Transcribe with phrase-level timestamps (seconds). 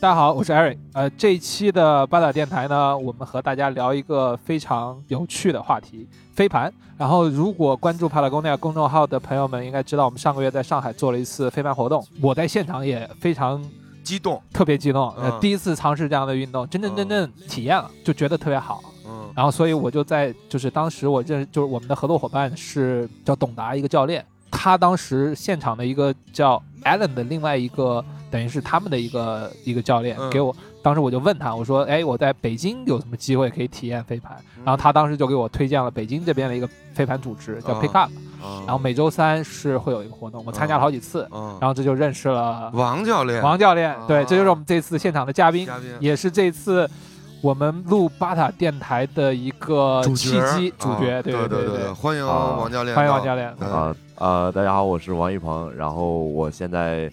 [0.00, 0.78] 大家好，我是 Eric。
[0.92, 6.06] 呃，这一期的八打电台呢，我们和大家聊一个非常有趣的话题——
[6.36, 6.72] 飞盘。
[6.96, 13.60] 然后，如果关注帕拉贡尼亚公众号的朋友们应该知道，我们上个月在上海做了一次飞盘活动，我在现场也非常
[14.04, 15.12] 激动，特别激动。
[15.16, 18.80] 呃，嗯第一次尝试这样的运动，真真正正体验了，就觉得特别好。
[19.04, 30.30] 嗯然后，所以我就在就是当时我认就是我们的合作伙伴是叫董达一个教练，他当时现场的一个叫 Allen 的另外一个等于是他们的一个一个教练嗯。
[30.30, 34.36] 给我，当时我就问他，我说，哎，我在北京有什么机会可以体验飞盘？
[34.56, 37.80] 嗯然后他当时就给我推荐了北京这边的一个飞盘组织叫嗯。
[37.80, 38.10] Pick Up，
[38.44, 38.64] 嗯。
[38.66, 41.56] 然后每周三是会有一个活动，我参加了好几次，嗯。
[41.60, 45.88] 然后这就认识了王教练，王教练，对，啊这就是我们这次现场的嘉宾，嘉宾。
[46.00, 46.88] 也是这次
[47.40, 53.54] 我们录巴塔电台的一个主契机，主啊角，对对对对，欢迎啊王教练，欢迎王教练。
[53.60, 57.08] 嗯啊呃，大家好，我是王一鹏，然后我现在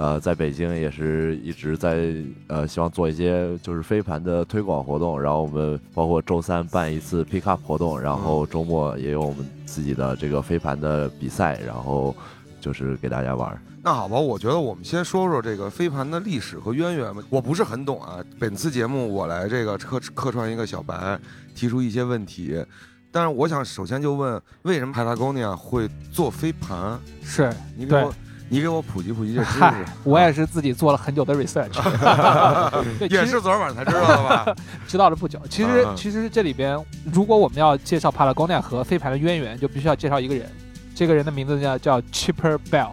[0.00, 2.14] 呃在北京也是一直在
[2.46, 12.16] 呃希望做一些就是飞盘的推广活动，然后我们包括周三办一次 pick up 活动，然后周末也有我们自己的这个飞盘的比赛，然后
[12.62, 13.62] 就是给大家玩。
[13.82, 17.22] 那好吧，我觉得我们先说说这个飞盘的历史和渊源吧。
[17.28, 21.18] 我不是很懂啊，本次节目我来这个客客串一个小白，
[21.54, 22.64] 提出一些问题。
[23.12, 26.98] 但是我想首先就问，为什么 Patagonia 会做飞盘？
[27.22, 28.14] 是，对你给我，
[28.52, 31.70] 你给我普及普及这知识嗨。，我也是自己做了很久的 research，
[32.98, 34.56] 对，也是昨晚才知道的吧？
[34.88, 35.40] 知道了不久。
[35.48, 40.50] 其实其实这里边，如果我们要介绍帕拉贡尼亚和飞盘的渊源，就必须要介绍一个人，
[40.94, 42.90] 这个人的名字叫叫 Chipper Bell。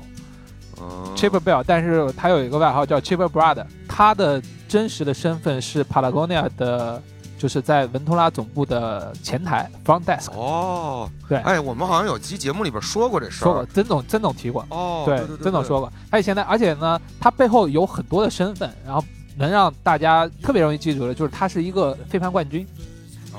[0.80, 7.02] 嗯 Chipper Bell，但是他有一个外号叫 Chipper Brother，他的真实的身份是 Patagonia 的，
[7.38, 10.32] 就是在文托拉总部的前台 front desk。
[10.34, 13.48] 哦，对哎，我们好像有期节目里边说过这事儿。
[13.48, 15.92] 说过，曾总曾总提过，哦，对曾总说过。
[16.10, 19.04] 他现在，而且呢，他背后有很多的身份，然后
[19.38, 22.68] 能让大家特别容易记住的，就是他是一个飞盘冠军，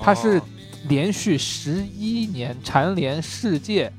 [0.00, 0.42] 他是哦
[0.86, 3.92] 连续十一年蝉联世界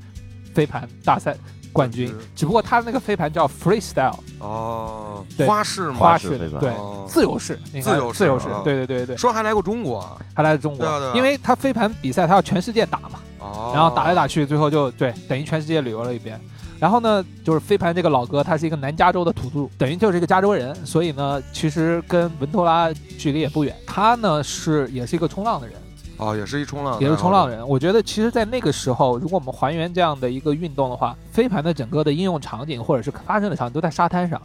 [0.54, 1.36] 飞盘大赛
[1.72, 5.46] 冠军，只不过他那个飞盘叫 freestyle 哦，对。
[5.46, 6.70] 花式嘛，花式对。
[6.70, 7.06] 哦。
[7.08, 10.00] 自由式，自由式自由式啊，对对对对，说还来过中国。
[10.34, 10.86] 还，来自中国。
[10.86, 16.40] 对啊对啊，因为他飞盘比赛他要全世界打嘛，哦，然后打来打去，最后就对，等于全世界旅游了一遍。
[16.78, 23.76] 然后呢，就是飞盘这个老哥，他是一个南加州的土著，等于就是一个加州人，所以呢，其实跟文托拉距离也不远。
[23.86, 25.76] 他呢是也是一个冲浪的人，
[26.20, 27.66] 哦，也是一冲浪，也是冲浪，人。
[27.66, 34.40] 我觉得其实，在那个时候，如果我们还原这样的一个运动的话，飞盘的整个的应用场景或者是发生的场景都在沙滩上。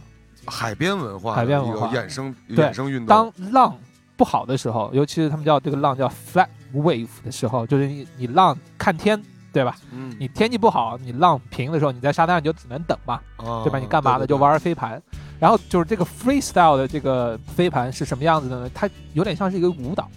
[0.46, 3.76] 海边文化，海边文化有衍生对衍生运动，当浪
[4.16, 9.20] 不好的时候，尤其是他们叫这个浪叫 flat wave 的时候，就是你你浪看天，
[9.52, 9.76] 对吧？
[9.92, 13.78] 嗯，你天气不好，你浪平的时候，你在沙滩上你就只能等嘛，哦对吧？
[13.78, 14.18] 你干嘛呢？
[14.18, 15.02] 对对就玩飞盘。
[15.38, 18.70] 然后就是这个 freestyle 的这个飞盘是什么样子的呢？
[18.72, 20.08] 它有点像是一个舞蹈，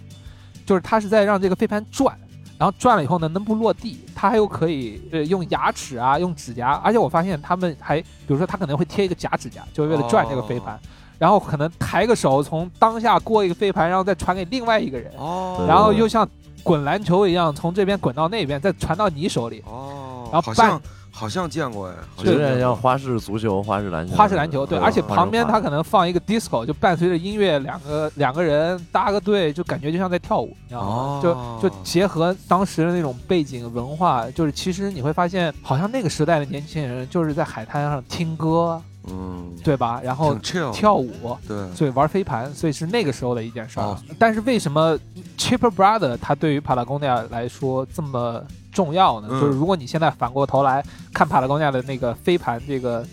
[0.69, 2.15] 就是它是在让这个飞盘转，
[2.55, 10.75] 然后转了以后呢，能不落地，它还有可以呃用牙齿啊，用指甲，而且我发现他们还，比如说他可能会贴一个假指甲，就为了转这个飞盘。
[10.75, 10.79] 哦
[11.17, 16.25] 然后可能抬个手从当下过一个飞盘，然后再传给另外一个人，哦，然后又像
[16.63, 19.61] 滚篮球一样从这边滚到那边，再传到你手里。
[19.67, 20.81] 哦，然后半好像
[21.11, 30.87] 好像见过哎，好有点像花式足球、花式篮球、花式篮球，对，嗯而且旁边滑他可能放一个 disco，就伴随着音乐，两个两个人搭个队，就感觉就像在跳舞，你知道吗？
[30.87, 31.59] 哦。
[31.61, 40.01] 就就结合当时的那种背景文化，就是其实你会发现，好像那个时代的年轻人就是在海滩上听歌，嗯，对吧？
[40.03, 43.83] 然后跳舞，对，所以玩飞盘，所以是那个时候的一件事儿。
[43.83, 44.97] 哦但是为什么
[45.37, 49.29] Chipper Brother 他对于帕拉贡尼亚来说这么重要呢？
[49.31, 49.41] 嗯。
[49.41, 50.83] 就是如果你现在反过头来
[51.13, 53.05] 看帕拉贡尼亚的那个飞盘这个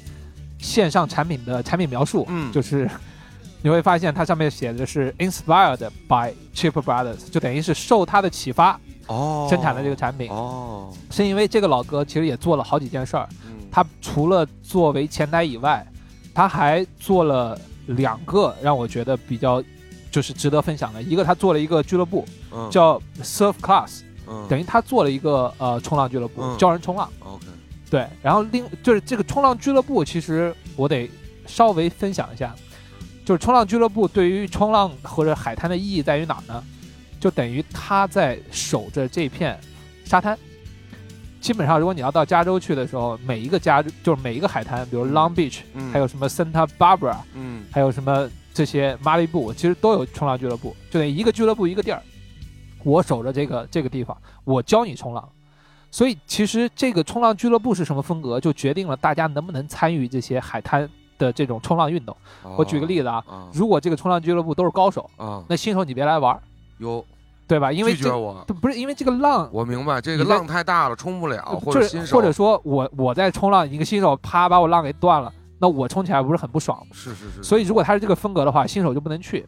[0.59, 2.53] 线上产品的产品描述，嗯。
[2.53, 2.91] 就是
[3.63, 10.31] 你会发现它上面写的是 Inspired by Chipper Brothers，就等于是受他的启发哦，生产的这个产品。
[10.31, 15.87] 哦，是因为这个老哥其实也做了好几件事儿，嗯，他除了作为前台以外，
[16.35, 19.63] 他还做了两个让我觉得比较
[20.11, 21.03] 就是值得分享的。
[21.03, 27.11] 一个他做了一个俱乐部嗯叫 Surf Class，嗯等于他做了一个呃冲浪俱乐部，嗯教人冲浪。
[27.21, 27.47] OK，
[27.91, 31.11] 对，然后另就是这个冲浪俱乐部，其实我得
[31.47, 32.55] 稍微分享一下，
[33.25, 36.65] 就是冲浪俱乐部对于冲浪或者海滩的意义在于哪儿呢？
[37.19, 39.59] 就等于他在守着这片
[40.05, 40.39] 沙滩。
[41.47, 52.03] 基本上，如果你要到加州去的时候，每一个加就是每一个海滩，比如 Long Beach，、嗯，还有什么 Santa Barbara，嗯还有什么这些马里布，其实都有冲浪俱乐部，就等于一个俱乐部一个地儿。
[52.83, 55.29] 我守着这个这个地方，我教你冲浪。
[55.93, 62.17] 所以其实这个冲浪俱乐部是什么风格，就决定了大家能不能参与这些海滩的这种冲浪运动。
[62.57, 66.43] 我举个例子啊，啊如果这个冲浪俱乐部都是高手，啊，那新手你别来玩儿，
[66.79, 67.07] 有
[67.47, 67.71] 对吧？
[67.71, 69.49] 因为这拒绝我，不不是因为这个浪。
[69.53, 76.85] 我明白这个浪太大了，冲不了，或者新手或者说我我在冲浪，一个新手啪把我浪给断了，那我冲起来不是很不爽？
[76.93, 79.47] 是是是，所以如果他是这个风格的话，新手就不能去。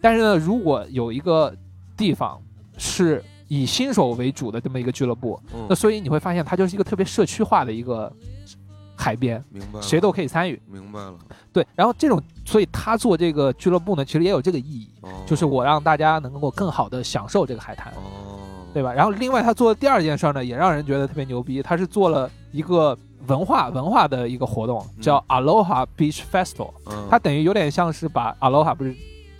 [0.00, 1.54] 但是呢，如果有一个
[1.96, 2.40] 地方
[2.76, 8.12] 是以新手为主的这么一个俱乐部，嗯那所以你会发现它就是一个特别社区化的一个
[9.06, 10.60] 海边，明白谁都可以参与。
[10.66, 11.14] 明白了，
[11.52, 17.92] 对，然后这种，所以他做这个俱乐部呢，其实也有这个意义，哦就是我让大家能够更好的享受这个海滩。
[17.92, 18.40] 哦，
[18.74, 18.92] 对吧？
[18.92, 22.98] 然后另外他做的第二件事儿呢，也让人觉得特别牛逼，他是做了一个
[23.28, 26.72] 文化文化的一个活动，叫 Aloha Beach Festival。
[26.86, 28.90] 嗯，它等于有点像是把 Aloha 不是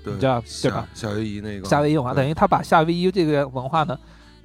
[0.05, 3.99] 你知道对吧夏夏威夷那个夏威夷文化，等于他把夏威夷这个文化呢，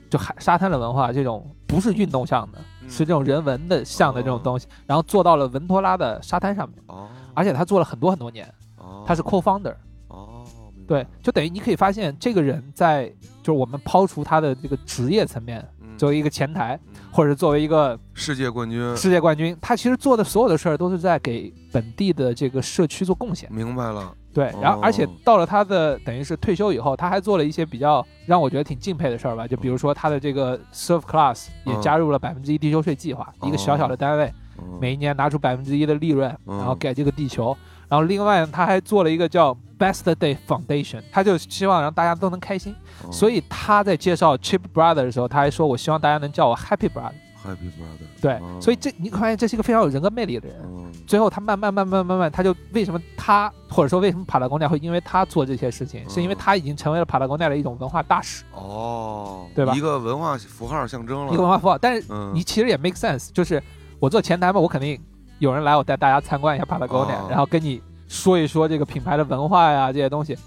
[0.09, 8.45] 就海沙滩的文化这种不是运动项的，嗯是这种人文的像的这种东西，然后做到了文托拉的沙滩上面，哦，而且他做了很多很多年，
[8.77, 9.03] 哦。
[9.07, 9.73] 他是 co-founder。
[10.09, 10.43] 哦，
[10.85, 13.07] 对，，就等于你可以发现，这个人在
[13.41, 15.97] 就是我们抛除他的这个职业层面，嗯。
[15.97, 16.95] 作为一个前台，嗯。
[17.11, 23.51] 或者是作为一个世界冠军，世界冠军，他其实做的所有的事儿都是在给本地的这个社区做贡献。
[23.51, 37.55] 明白了，对，然后而且哦到了他的等于是退休以后，他还做了一些比较让我觉得挺敬佩的事儿吧，就比如说他的这个 Surf Class 也嗯加入了百分之一地球税计划，一个小小的单位，嗯每一年拿出百分之一的利润，嗯然后给这个地球。
[37.89, 42.73] 然后另外他还做了一个叫 Best Day Foundation，他就希望让大家都能开心。
[43.03, 47.11] 哦所以他在介绍 Chip Brother 的时候，他还说：“我希望大家能叫我 Happy Brother。
[47.45, 50.57] Happy Brother，” 对，哦所以这你会发现这是一个非常有人格魅力的人。
[50.63, 61.77] 嗯最后他慢慢慢慢慢慢，他就为什么他或者说为什么帕拉贡奈会因为他做这些事情，是因为嗯他已经成为了帕拉贡奈的一种文化大使，哦，对吧一个文化符号象征了，一个文化符号。
[61.77, 63.61] 但是嗯，你其实也 make sense，就是
[63.99, 64.97] 我做前台嘛，我肯定
[65.39, 70.37] 有人来，我带大家参观一下帕拉贡尼亚哦，然后跟你说一说这个品牌的文化呀这些东西，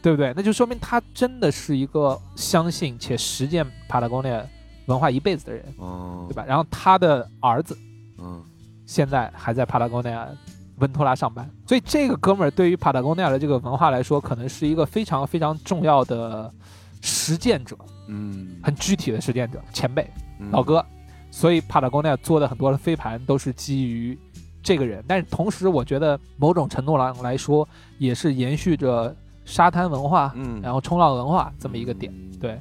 [0.00, 0.32] 对不对？
[0.36, 4.42] 那就说明他真的是一个相信且实践帕拉贡尼亚
[4.88, 6.44] 文化一辈子的人，哦对，吧？
[6.46, 7.78] 然后他的儿子
[8.18, 8.42] 嗯
[8.84, 10.26] 现在还在帕拉贡内亚
[10.78, 16.52] 温托拉上班，所以这个哥们儿对于帕拉贡内亚的这个文化来说，可能是一个非常非常重要的
[17.00, 17.76] 实践者，
[18.06, 20.08] 嗯，很具体的实践者，前辈
[20.40, 20.84] 嗯老，哥。
[21.30, 24.18] 所以帕拉贡内亚做的很多的飞盘都是基于
[24.62, 27.68] 这个人，但是同时我觉得某种程度上来说，
[27.98, 29.14] 也是延续着
[29.44, 32.10] 沙滩文化，嗯，然后冲浪文化这么一个点。
[32.10, 32.58] 嗯对。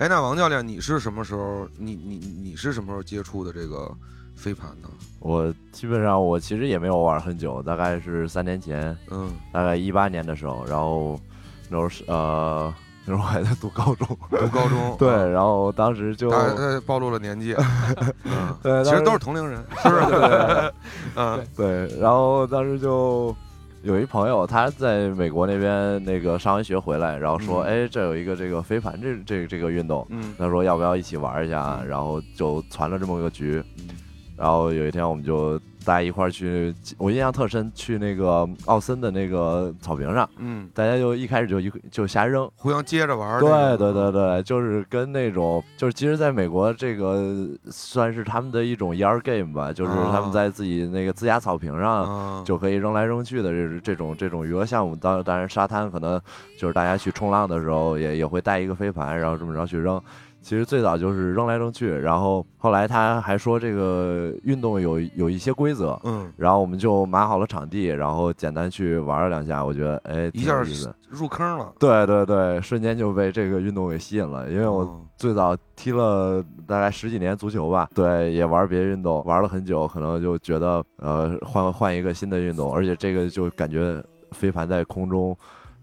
[0.00, 1.68] 哎，那王教练，你是什么时候？
[1.76, 3.94] 你你你是什么时候接触的这个
[4.34, 4.88] 飞盘呢？
[5.18, 11.20] 我基本上我其实也没有玩很久，大概是三年前，嗯，大概一八年的时候，然后
[11.68, 12.74] 那时候是呃
[13.04, 17.54] 那时候我还在读高中，读高中， 对，啊然后当时就大概暴露了年纪，
[18.24, 20.06] 嗯，对，其实都是同龄人，是不是？
[20.06, 20.72] 对
[21.16, 23.36] 嗯对，然后当时就
[23.82, 27.66] 有一朋友，他在美国那边那个上完学回来，然后说，嗯。
[27.84, 30.34] 哎，这有一个这个飞盘这这这个运动，嗯。
[30.38, 31.88] 他说要不要一起玩一下，嗯。
[31.88, 33.88] 然后就传了这么个局，嗯。
[34.36, 42.50] 然后有一天我们就大家一块儿去，我印象特深，去那个奥森的那个草坪上，嗯，大家就一开始就一就瞎扔。
[42.56, 43.50] 互相接着玩儿对。
[43.76, 54.94] 对对对，就是跟那种，就是其实在美国这个算是他们的一种 yard game 吧，就是他们啊在自己那个自家草坪上啊，就可以扔来扔去的这这种这种娱乐项目。
[54.94, 56.20] 当当然沙滩可能
[56.58, 60.00] 就是大家去冲浪的时候也也会带一个飞盘，然后这么着去扔。
[60.42, 70.94] 其实最早就是扔来扔去，然后后来他还说这个运动有有一些规则，嗯，然后我们就买好了场地，然后简单去玩了两下，我觉得哎一下挺有意思。
[71.08, 71.72] 入坑了。
[71.78, 85.36] 对对对，瞬间就被这个运动给吸引了，因为我哦最早踢了大概十几年足球吧，对，也玩别的运动，玩了很久，可能就觉得呃换换一个新的运动，而且这个就感觉飞盘在空中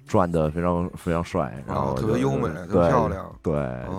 [0.08, 3.30] 转的非常非常帅，然后啊，特别优美，特别对漂亮。
[3.44, 3.54] 对，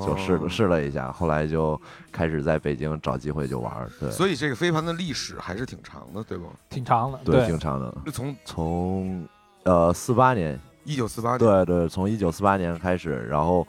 [0.05, 6.45] 就试哦试了一下，后来就开始在北京找机会就玩儿，对，所以这个飞盘的历史还是挺长的，对吧？
[6.71, 9.29] 挺长的，对，挺长的，就从从
[9.65, 13.67] 呃四八年一九四八年，对对，从一九四八年开始，然后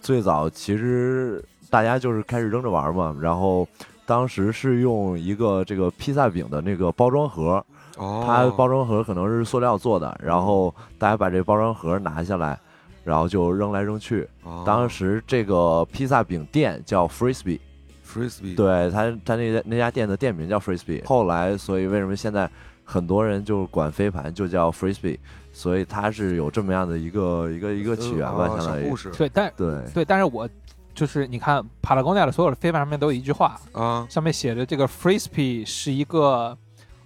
[0.00, 3.66] 最早其实大家就是开始扔着玩儿嘛，然后
[4.06, 7.64] 当时是用一个这个披萨饼的那个包装盒，
[8.00, 12.58] 哦，它包装盒可能是塑料做的，然后大家把这包装盒拿下来，
[13.04, 14.26] 然后就扔来扔去。
[14.42, 21.06] 哦当时这个披萨饼店叫 Frisbee，frisbee，对它它那家那家店的店名叫 Frisbee。
[21.06, 22.50] 后来，所以为什么现在
[22.84, 25.18] 很多人就管飞盘就叫 Frisbee？
[25.52, 30.48] 所以它是有这么样的一个一个一个起源吧，哦相当于故事对，但对对，但是我
[30.94, 36.56] 就是你看帕拉贡尼亚的所有的飞盘上面都有一句话，啊，上面写着这个 frisbee 是一个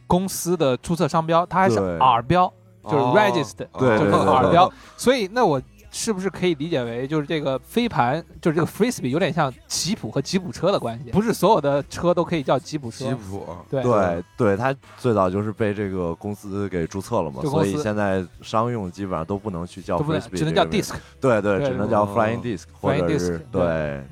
[0.06, 1.98] 公司的注册商标，它还是对。
[1.98, 2.52] R 标，
[2.84, 4.72] 就是哦 registered，就是对对对 R 标。
[4.96, 11.10] 所以那我是不是可以理解为，就是这个飞盘，就是这个 frisbee 有点像吉普和吉普车的关系？
[11.12, 13.04] 不是所有的车都可以叫吉普车。
[13.04, 13.80] 吉普，对。
[13.80, 14.24] 对。
[14.36, 20.94] 对，它最早就是被这个公司给注册了嘛，所以现在商用基本上都不能去叫 frisbee，只能叫这个名 disc。
[21.20, 22.08] 对对，只能叫哦。
[22.12, 23.62] flying disc，或者 disc，是对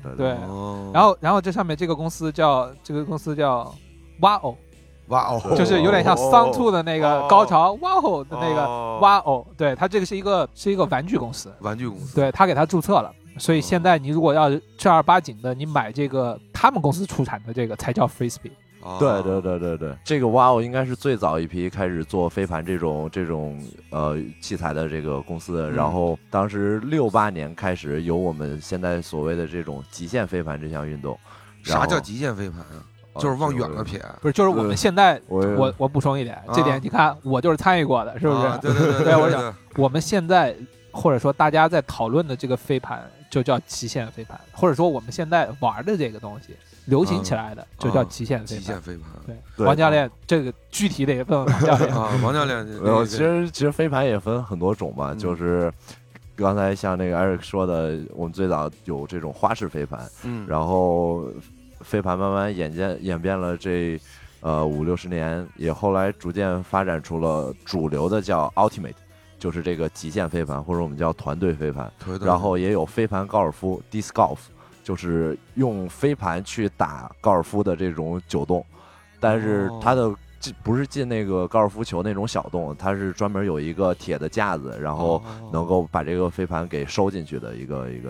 [0.01, 0.15] 对对。
[0.15, 0.31] 对。
[0.47, 0.89] 哦。
[0.93, 3.75] 然后，然后这上面这个公司叫这个公司叫
[4.21, 4.55] Wow，
[5.07, 7.27] 哇哦，就是有点像哦 Song Two 的那个哦。
[7.29, 18.51] 高潮 Wow 的那个哇哦对，它这个是一个是一个玩具公司，玩具公司，对他给它注册了，所以现在你如果要正儿八经的，你买这个他们公司出产的这个才叫 frisbee。
[18.81, 18.97] 哦。
[18.99, 31.17] 对对对对对，这个 WOW 应该是最早一批开始做飞盘这种这种呃器材的这个公司，嗯然后当时六八年开始有我们现在所谓的这种极限飞盘这项运动。
[31.61, 32.83] 啥叫极限飞盘啊？
[33.13, 38.47] 呃就是往远了撇，不是，就是我们现在，我我我补充一点，这点你看，我就是参与过的，是不是？
[38.47, 40.55] 啊对对对对我对想我们现在
[40.91, 46.55] 或者说大家在讨论的这个飞盘就叫极限飞盘，或者说我们现在玩的这个东西
[46.85, 48.59] 流行起来的就叫极限飞盘。
[48.59, 51.95] 极限飞盘对，对王教练，这个具体得问问王教练。
[51.95, 52.67] 啊，王教练，
[53.07, 55.71] 其实其实飞盘也分很多种嘛，嗯就是
[56.35, 61.25] 刚才像那个 Eric 说的，我们最早有这种花式飞盘，嗯，然后
[61.83, 63.99] 飞盘慢慢演变演变了这
[64.41, 68.95] 呃五六十年，也后来逐渐发展出了主流的叫 Ultimate，
[69.37, 74.39] 就是这个极限飞盘，或者我们叫团队飞盘，对对然后也有飞盘高尔夫 Disc Golf，
[74.83, 78.65] 就是用飞盘去打高尔夫的这种九洞，
[79.19, 80.13] 但是哦它的。
[80.43, 85.23] 进不是进那个高尔夫球那种小洞，它是专门有一个铁的架子，然后哦
[85.53, 88.09] 能够把这个飞盘给收进去的一个一个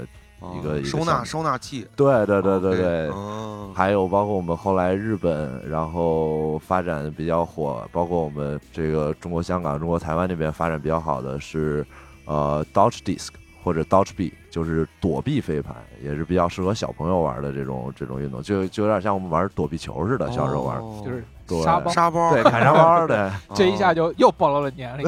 [0.58, 11.86] 一个收纳收纳器，对对对对对，哦，还有包括我们后来日本，然后发展比较火，包括我们这个中国香港、中国台湾那边发展比较好的是，
[12.26, 13.30] 呃，Dodge Disc
[13.64, 20.78] 或者 Dodge B，就是躲避飞盘，也是比较适合小朋友玩的这种这种运动，就就有点像我们玩躲避球似的，小时候玩。
[20.80, 21.02] 哦。
[21.06, 21.24] 就是对
[21.64, 25.06] 沙包，沙包，对，砍沙包的， 这一下就又暴露了年龄。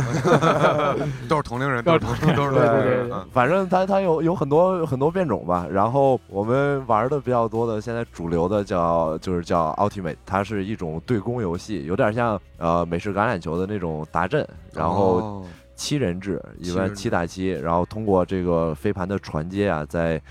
[1.29, 5.65] 都是同龄人，都是同龄，都是同对龄对对反正它它有有很多很多变种吧。
[5.71, 15.43] 然后我们玩的比较多的，现在主流的叫就是叫 Ultimate，它是一种对攻游戏，有点像呃美式橄榄球的那种达阵，然后哦
[15.75, 20.21] 七人制，一般七打七，然后通过这个飞盘的传接啊，在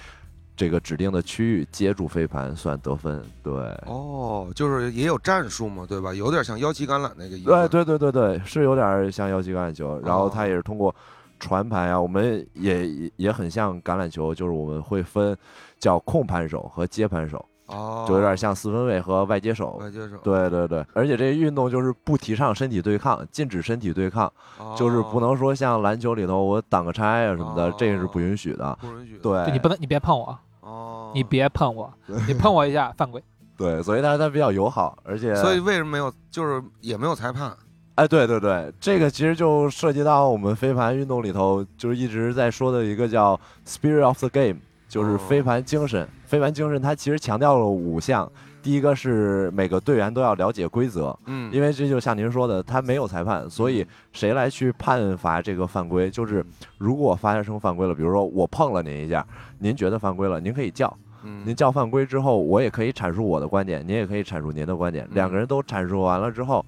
[0.56, 3.22] 这个指定的区域接住飞盘算得分。
[3.42, 3.52] 对，
[3.86, 6.14] 哦，就是也有战术嘛，对吧？
[6.14, 7.50] 有点像腰旗橄榄那个意思。
[7.50, 10.94] 对对对对对，是有点像腰旗橄榄球，然后它也是通过
[11.40, 15.36] 传盘啊，我们也也也很像橄榄球，就是我们会分
[15.78, 19.72] 叫控盘手和接盘手，哦，就有点像四分卫和外接手。
[19.80, 28.78] 外接手，对对对，而且这运动就是不提倡身体对抗，禁止身体对抗，哦，就是不能说像篮球里头我挡个拆啊什么的，哦这个是不允许的。
[28.80, 29.18] 不允许。
[29.18, 31.92] 对，就你不能，你别碰我，哦，你别碰我，
[32.26, 33.22] 你碰我一下犯规。
[33.56, 36.12] 对，所以他他比较友好，而且所以为什么没有？
[36.30, 37.56] 就是也没有裁判。
[37.94, 44.56] 哎，对对对，这个其实就涉及到我们飞盘运动里头，就是一直在说的一个叫 “spirit of the game”，
[44.88, 46.08] 就是哦飞盘精神。
[46.24, 48.28] 飞盘精神它其实强调了五项，
[48.64, 56.10] 第一个是每个队员都要了解规则，嗯，因为这就像您说的，他没有裁判，所以谁来去判罚这个犯规？
[56.10, 56.42] 就是
[56.78, 59.24] 如果发生犯规了，比如说我碰了您一下，
[59.58, 60.90] 您觉得犯规了，您可以叫。
[61.26, 66.64] 嗯您叫犯规之后，我也可以阐述我的观点，您也可以阐述您的观点，嗯两个人都阐述完了之后，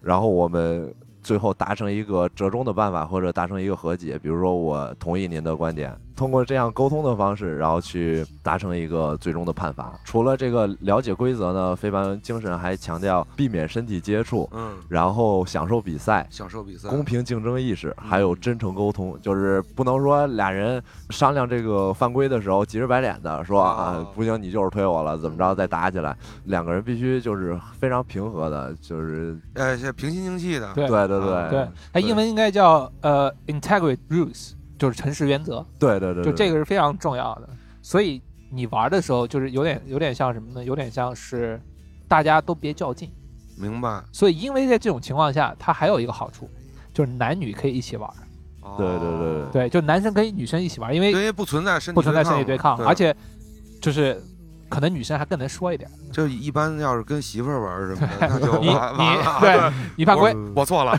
[0.00, 4.18] 然后我们最后达成一个折中的办法，或者达成一个和解。
[4.18, 9.98] 比如说，我同意您的观点，通过这样沟通的方式，然后去达成一个最终的判罚。
[10.04, 16.26] 除了这个了解规则呢，非凡精神还强调避免身体接触，嗯，然后享受比赛。
[16.28, 18.04] 享受比赛，公平竞争意识，嗯。
[18.06, 23.94] 还有真诚沟通，就是不能说俩人商量这个犯规的时候急着白脸的说啊。
[23.96, 30.70] 哦不行，你就是推我了，怎么着再打起来，两个人必须就是非常平和的，就是哎，这平心静气的。
[30.74, 30.86] 对。
[30.86, 31.34] 对对对。
[31.34, 37.48] 啊对，它英文应该叫呃 integrity rules，就是诚实原则，对对对，就这个个是非常重要的。
[37.82, 38.20] 所以
[38.50, 40.64] 你玩的时候，就是有点有点像什么呢？
[40.64, 41.60] 有点像是
[42.08, 43.12] 大家都别较劲。
[43.58, 44.02] 明白。
[44.10, 46.48] 所以因为在这种情况下，它还有一个好处，
[46.94, 48.10] 就是男女可以一起玩。
[48.78, 53.14] 对对对哦对，就男生跟女生一起玩，因为因为不存在身体不存在身体对抗，而且
[53.82, 54.18] 就是
[54.70, 55.90] 可能女生还更能说一点。
[56.10, 58.68] 就一般要是跟媳妇儿玩儿什么的， 那就你。
[58.68, 60.96] 你对你犯规，我错了，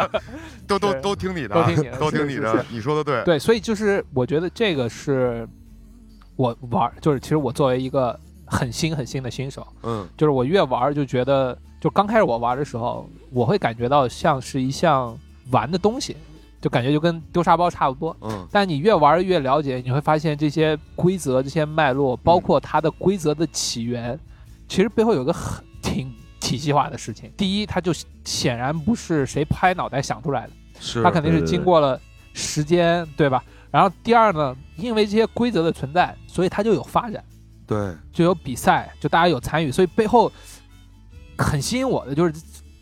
[0.68, 3.24] 都都都听你的，都听你的都听你的你说的对。
[3.24, 5.48] 对，所以就是我觉得这个是
[6.36, 15.18] 我玩儿，就是其实我作为一个很新很新的新手，嗯，就是我越玩儿就觉得就刚开始我玩的时候，我会感觉到像是一项
[15.50, 16.16] 玩的东西，
[16.60, 18.16] 就感觉就跟丢沙包差不多。
[18.22, 24.18] 嗯但你越玩越了解，你会发现这些规则、这些脉络，包括它的规则的起源，
[24.68, 27.30] 其实背后有个很挺体系化的事情。
[27.36, 27.92] 第一，它就
[28.24, 32.00] 显然不是谁拍脑袋想出来的，是它肯定是经过了
[32.32, 33.42] 时间，对吧？
[33.70, 37.22] 然后第二呢，因为这些规则的存在，所以它就有发展，
[37.66, 40.32] 对就有比赛，就大家有参与，所以背后
[41.36, 42.32] 很吸引我的就是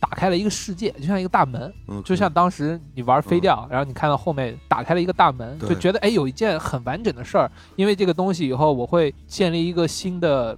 [0.09, 1.73] 打开了一个世界，就像一个大门。
[1.89, 10.57] 嗯就像当时你玩飞钓，然后你看到后面打开了一个大门，就觉得哎有一件很完整的事儿，因为这个东西以后我会建立一个新的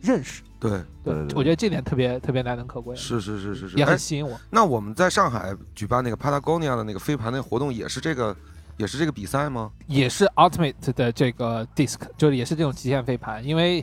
[0.00, 0.42] 认识。
[0.58, 4.38] 对对我觉得这点特别特别难能可贵，是是是是是，也很哎吸引我。
[4.50, 8.36] 那我们在上海举办那个 Patagonia 的那个飞盘那个活动，也是这个
[8.76, 9.70] 也是这个比赛吗？
[9.86, 13.82] 也是 Ultimate 的这个 Disc，就是也是这种极限飞盘，因为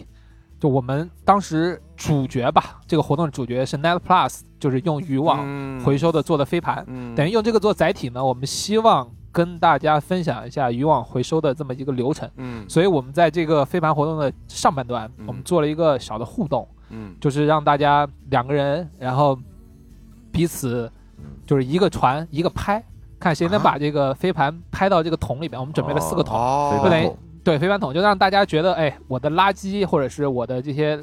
[0.59, 5.79] 就我们当时主角吧，这个活动的主角是 Net Plus，就是用渔网嗯。
[5.83, 7.13] 回收的做的飞盘，嗯。
[7.13, 12.27] 等于用这个做载体呢，我们希望跟大家分享一下渔网回收的这么一个流程。
[12.37, 12.67] 嗯。
[12.67, 15.25] 所以我们在这个飞盘活动的上半段，嗯。
[15.27, 17.15] 我们做了一个小的互动，嗯。
[17.21, 19.37] 就是让大家两个人，然后
[20.31, 20.91] 彼此
[21.45, 22.83] 就是一个传一个拍，
[23.19, 23.63] 看谁能啊。
[23.63, 25.59] 把这个飞盘拍到这个桶里边。
[25.59, 27.11] 我们准备了四个桶，哦，不等于
[27.47, 30.99] 对飞盘桶，就让大家觉得，哎，我的垃圾或者是我的这些，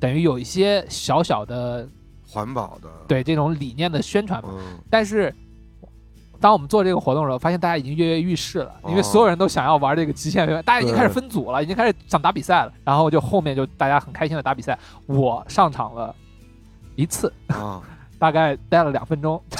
[0.00, 1.88] 等于有一些小小的
[2.26, 4.48] 环保的，，对这种理念的宣传嘛。
[4.58, 5.32] 嗯但是，
[6.40, 12.72] 当我们做这个活动的时候，发现大家已经跃跃欲试了，因为哦所有人都想要玩这个极限飞盘，大家已经开始分组了，已经开始想打比赛了。
[12.84, 16.12] 然后就后面就大家很开心的打比赛，我上场了
[16.96, 17.80] 一次，啊，
[18.18, 19.40] 大概待了两分钟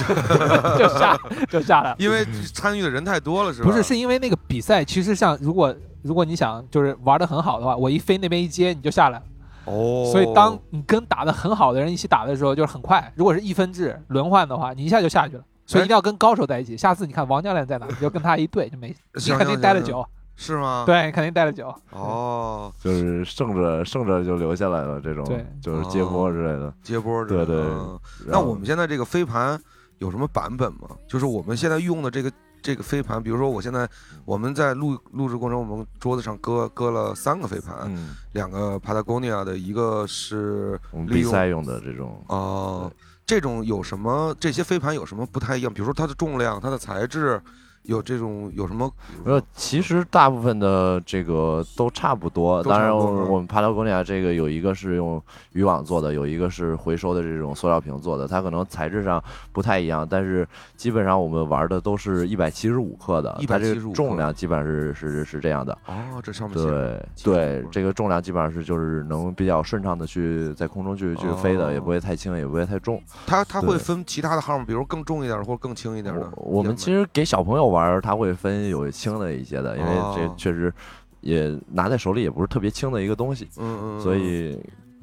[0.76, 1.16] 就下
[1.48, 1.96] 就下来了。
[2.00, 3.70] 因为参与的人太多了，是吧？
[3.70, 5.72] 不是，是因为那个比赛其实像如果
[6.02, 9.24] 如果你想就是玩的很好的话，我一飞那边一接你就下来了。
[9.64, 13.12] 哦，所以当你跟打的很好的人一起打的时候，就是很快。
[13.16, 15.44] 如果是一分制轮换的话，你一下就下去了。
[15.66, 16.76] 所以一定要跟高手在一起。
[16.76, 20.02] 下次你看王教练在哪，你就跟他一对就没， 你肯定待得久。
[20.34, 21.74] 是吗？，对，你肯定待得久。
[21.90, 26.72] 哦，就是胜着胜着就留下来了，这种对就是接波之类的。
[26.82, 29.60] 接波之类的对对嗯那我们现在这个飞盘
[29.98, 30.88] 有什么版本吗？
[31.08, 33.88] 就是我们现在用的这个这个飞盘，比如说我现在
[34.24, 42.92] 我们在录录制过程中，我们桌子上搁搁了三个飞盘，嗯，两个 Patagonia 的，一个是我们比赛用的这种，哦，
[43.26, 44.34] 这种有什么？
[44.40, 45.72] 这些飞盘有什么不太一样？
[45.72, 47.40] 比如说它的重量、它的材质，
[47.88, 48.90] 有这种有什么？
[49.24, 52.62] 呃，其实大部分的这个都差不多。
[52.62, 55.20] 都当然，我我们帕拉贡尼亚这个有一个是用
[55.52, 59.22] 渔网做的，有一个是回收的这种塑料瓶做的，它可能材质上
[59.52, 60.46] 不太一样，但是
[60.76, 65.72] 基本上我们玩的都是一百七十五克的，它这175个重量基本上是是是这样的。
[65.86, 73.02] 哦，这上面对对这个重量基本上是就是能比较顺畅的去在空中去去飞的，也不会太轻，也不会太重。
[73.26, 76.30] 它它会分其他的号码，比如更重一点儿或者更轻一点儿的。
[76.36, 80.72] 我我们其实实给小朋友玩儿，他会分有轻的一些的，因为这哦确实
[81.20, 84.58] 也拿在手里也不是特别轻的一个东西，嗯嗯，所嗯以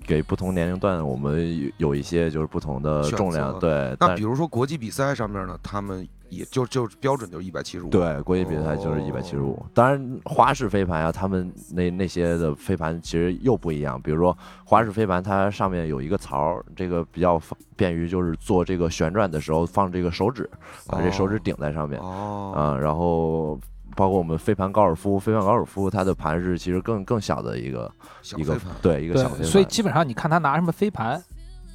[0.05, 7.89] 给不同年龄段我们有有一些就是不同的重量，对，那比如说国际比赛上面呢，他们也就就标准就是一百七十五。
[7.89, 9.65] 对国际比赛就是一百七十五哦。
[9.73, 20.49] 当然花式飞盘啊，他们那那些的飞盘其实又不一样，比如说花式飞盘，它上面有一个槽儿，这个比较方便于就是做这个旋转的时候放这个手指，
[20.87, 21.99] 把这手指哦顶在上面。
[21.99, 23.59] 哦，啊，然后
[23.95, 27.91] 包括我们飞盘高尔夫，飞盘高尔夫它的盘是其实更更小的一个
[28.35, 28.75] 一个飞盘。
[28.81, 31.21] 对一个小飞，盘，所以基本上你看他拿什么飞盘，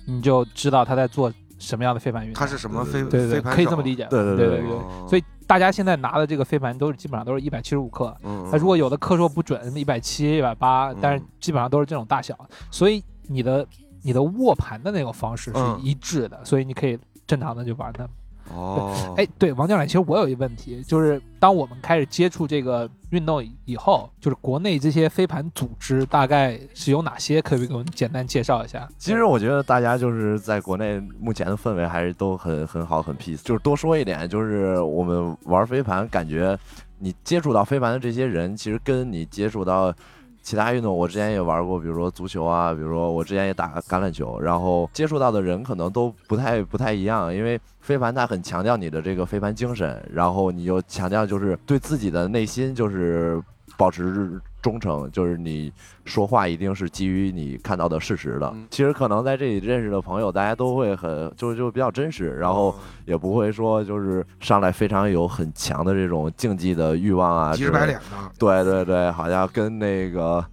[0.07, 2.41] 你就知道他在做什么样的飞盘运动。
[2.41, 3.55] 它是什么飞对对对，飞盘？
[3.55, 3.95] 可以这么理。
[3.95, 4.07] 解。
[4.11, 8.17] 对对对对对哦所以大家现在拿的这个飞盘都是基本上都是一百七十五克。
[8.25, 12.37] 嗯，它如果有的克数不准，一百七、一百八，但是基本上都是这种大小，
[12.71, 13.67] 所以你的
[14.03, 18.09] 你的握盘的那种方式是嗯一致的，所以你可以正常的就玩它。
[18.55, 27.41] 哦，哎，对，王教练，其实我有一个问题，就是当我们开始接触这个运动以以后，就是国内这些飞盘组织大概是有哪些？
[27.41, 28.89] 可不可以给我们简单介绍一下？
[28.99, 33.43] 其实我觉得大家就是在国内目前的氛围还是都很很好很 peace。
[33.43, 36.59] 就是多说一点，就是我们玩飞盘，感觉
[36.99, 39.95] 你接触到飞盘的这些人，其实跟你接触到
[40.43, 53.41] 其他运动，我之前也玩过，比如说足球啊，比如说我之前也打橄榄球，然后接触到的人可能都不太不太一样，因为飞盘它很强调你的这个飞盘精神，然后你又强调就是对自己的内心就是
[53.81, 55.73] 保持忠诚，就是你
[56.05, 58.67] 说话一定是基于你看到的事实的嗯。
[58.71, 62.75] 其实可能在这里认识的朋友，大家都会很就就比较真实，然后
[63.07, 67.99] 也不会说就是上来非常有很强的这种竞技的欲望啊，急着白脸。
[67.99, 68.05] 的。
[68.39, 70.45] 对对对，好像跟那个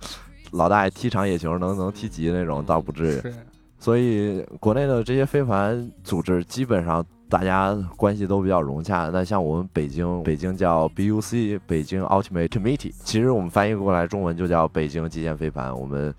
[0.51, 3.33] 老大爷踢场野球能能踢急那种，倒不至于。
[3.77, 9.09] 所以国内的这些非凡组织基本上大家关系都比较融洽。
[9.09, 15.77] 那像我们北京，北京叫 BUC，北京 Ultimate Committee，其实我们翻译过来中文就叫北京极限飞盘。
[15.77, 16.13] 我们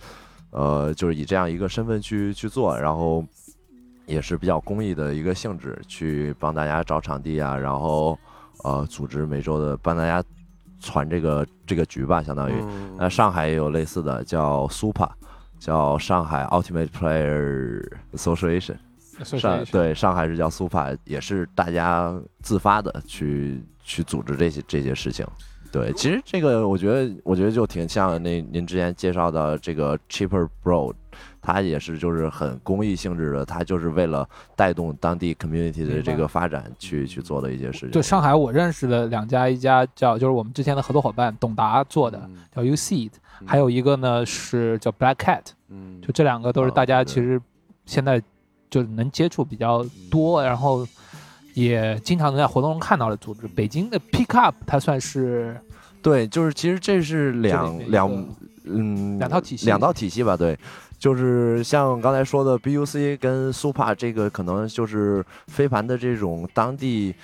[0.51, 3.25] 呃就是以这样一个身份去去做，然后
[4.07, 8.19] 也是比较公益的一个性质，去帮大家找场地啊，然后
[8.65, 10.23] 呃组织每周的帮大家
[10.81, 12.55] 传这个这个局吧，相当于。
[12.61, 15.09] 嗯那上海也有类似的，叫 Super，
[15.59, 18.77] 叫上海 Ultimate Player Association。
[19.25, 25.27] 上对上海是叫 Super，也是大家自发的去去组织这些这些事情。
[25.71, 30.95] 对，其实这个我觉得，我觉得就挺像那您之前介绍的这个 Cheaper Bro，
[31.43, 34.27] 它也是就是很公益性质的，它就是为了
[34.57, 37.91] 带动当地 community 的这个发展去去做的一些事情。
[37.91, 43.11] 就上海我认识的两家，一家叫就是我们之前的合作伙伴董达做的，嗯叫 U Seed，
[43.45, 47.39] 还有一个呢是叫 Black Cat，嗯就这两个都是哦大家其实
[47.85, 48.23] 现在
[48.71, 50.87] 就能接触比较多，然后
[51.55, 53.47] 也经常能在活动中看到的组织。
[53.49, 55.61] 北京的 Pick Up 它算是
[56.03, 58.27] 对，就是其实这是两两
[58.65, 60.59] 嗯两套体系两套体系吧，对。
[60.99, 67.15] 就是像刚才说的 BUC 跟 Super 这个，可能就是飞盘的这种当地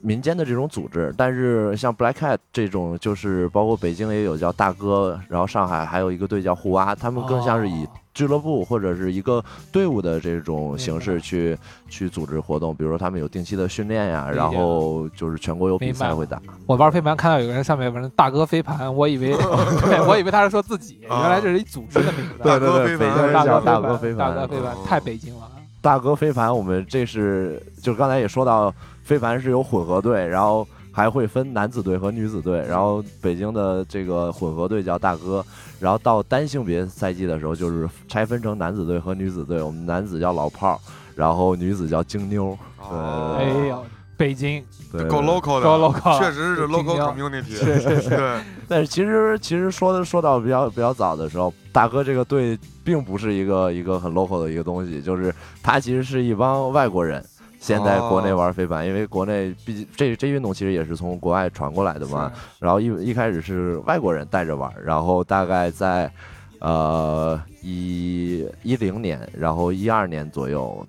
[0.00, 16.40] 民间的这种组织，但是像 Black Cat 这种，就是包括北京也有叫大哥，然后上海还有一个队叫互蛙，他们更像是以哦俱乐部或者是一个队伍的这种形式去去组织活动，比如说他们有定期的训练呀，然后就是全国有比赛会打。
[16.64, 19.32] 我玩飞盘看到有个人上面有个大哥飞盘，我以为
[19.84, 22.38] 对我以为他是说自己，原来这是一组织的名字。
[22.42, 25.50] 对对对北京人叫大哥哥飞盘，大哥飞盘哦太北京了。
[25.82, 28.72] 大哥飞盘，我们这是就是刚才也说到，
[29.02, 35.44] 飞盘是有混合队，然后还会分男子队和女子队，然后北京的这个混合队叫大哥，
[35.84, 40.78] 然后到单性别赛季的时候，就是拆分成男子队和女子队，我们男子叫老炮儿，
[41.14, 43.36] 然后女子叫京妞，哦。
[43.38, 43.84] 哎呦，
[44.16, 44.64] 北京。
[44.90, 57.22] 对，够 local 的，够 local 确实是 local community，是是是，对，但是其实其实说的说到比较比较早的时候，大哥这个队并不是一个一个很 local 的一个东西，就是他其实是一帮外国人。
[57.64, 62.30] 先在国内玩飞盘，因为国内毕竟这这运动其实也是从国外传过来的嘛。
[62.58, 66.12] 然后一一开始是外国人带着玩，然后大概在
[66.58, 70.86] 呃一一零年，然后一二年左右，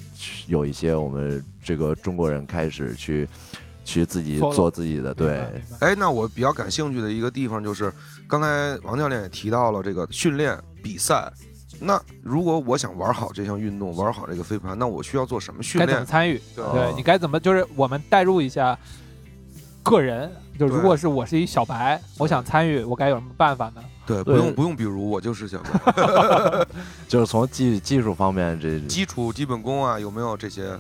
[0.47, 3.25] 有一些我们这个中国人开始去
[3.85, 5.45] 去自己做自己的，对
[5.79, 7.89] 哎，那我比较感兴趣的一个地方就是，
[8.27, 11.31] 刚才王教练也提到了这个训练比赛。
[11.79, 16.05] 那如果我想玩好这项运动，玩好这个飞盘，那我需要做什么训该怎么练？
[16.05, 16.41] 参与？
[16.55, 17.39] 对对你该怎么？
[17.39, 18.77] 就是我们代入一下
[19.83, 23.83] 个人，就如果是我是一小白，我想参与，我该有什么办法呢？
[24.05, 25.71] 对，不对用不用，比如我就是想玩
[27.07, 30.77] 就是从技技术方面这基础基本功啊，有没有这些？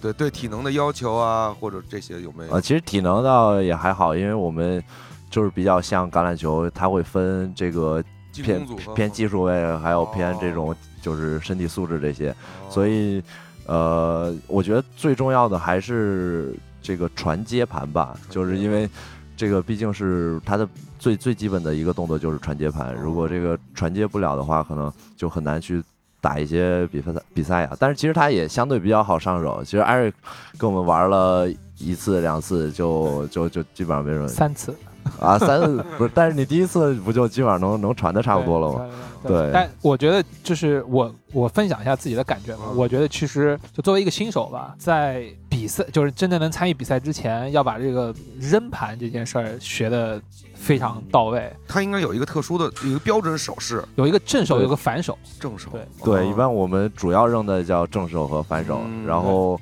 [0.00, 2.52] 对对，体能的要求啊，或者这些有没有？
[2.52, 4.82] 啊，其实体能倒也还好，因为我们
[5.30, 8.04] 就是比较像橄榄球，它会分这个
[8.42, 12.34] 偏偏技术位，还有偏这种就是身体素质这些，
[12.68, 13.22] 所以
[13.66, 18.88] 呃，我觉得最重要的还是这个传接盘吧，就是因为
[19.36, 20.68] 这个毕竟是它的
[20.98, 25.82] 最最基本的一个动作就是传接盘，如果这个传接不了的话，可能就很难去。
[26.20, 29.62] 打一些比赛比赛啊，但是其实他也相对比较好上手。
[29.62, 30.10] 其实艾瑞
[30.56, 34.74] 跟我们玩了一次两次就就就基本上没什么三次
[35.20, 35.60] 啊，三
[35.98, 38.90] 不是，但是你第一次不就基本上能能传的差不多了吗？？
[39.22, 42.64] 对对但我觉得就是我我分享一下自己的感觉吧。
[42.70, 50.20] 嗯我觉得其实就作为一个新手吧，在比赛就是真正能参与比赛之前，要把这个扔盘这件事儿学的
[50.54, 55.16] 非常到位，它应该有一个特殊的一个标准手势，有一个正手，对有个反手。
[55.40, 55.70] 正手。
[55.70, 59.58] 对对，哦一般我们主要扔的叫正手和反手，嗯然后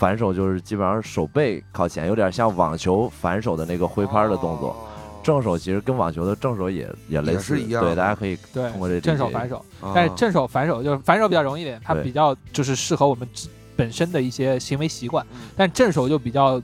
[0.00, 4.70] 反手就是基本上手背靠前，有点像网球反手的那个挥拍的动作。
[4.70, 4.76] 哦。
[5.22, 9.92] 正手其实跟网球的正手也也类似，一样对，大家可以对通过这正手反手，啊。
[9.94, 13.28] 但是正手反手就是反手比较容易点，它比较就是适合我们
[13.76, 15.22] 本身的一些行为习惯。
[15.34, 16.58] 嗯，但正手就比较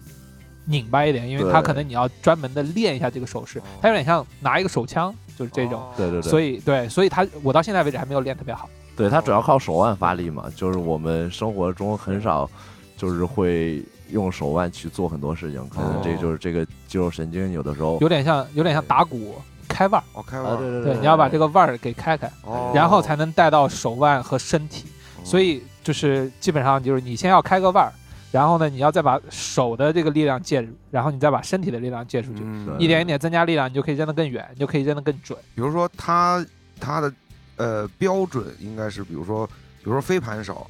[0.64, 5.82] 拧巴一点，因为它可能你要专门的练一下这个手势哦，它有点像拿一个手枪，就是这种。
[5.94, 8.66] 对对对，所以对，所以它我到现在为止还没有练特别好。
[8.96, 12.50] 对它主要靠手腕发力嘛，就是我们生活中很少
[12.96, 16.18] 就是会用手腕去做很多事情，可能这哦。
[16.20, 19.34] 就是这个肌肉神经有的时候有点像有点像打鼓
[19.68, 22.72] 开腕儿，哦，开啊，腕对对对，你要把这个腕儿给开开，哦。
[22.74, 24.86] 然后才能带到手腕和身体。
[25.24, 27.92] 所以就是基本上就是你先要开个腕儿，
[28.30, 32.76] 然后呢，你要再把手的这个力量借，然后你再把身体的力量借出去，嗯。
[32.78, 35.36] 一点一点增加力量，你就可以扔得更远，你就可以扔得更准。
[35.56, 36.46] 比如说他
[36.78, 37.12] 他的
[37.56, 40.64] 呃标准应该是，比如说比如说飞盘手，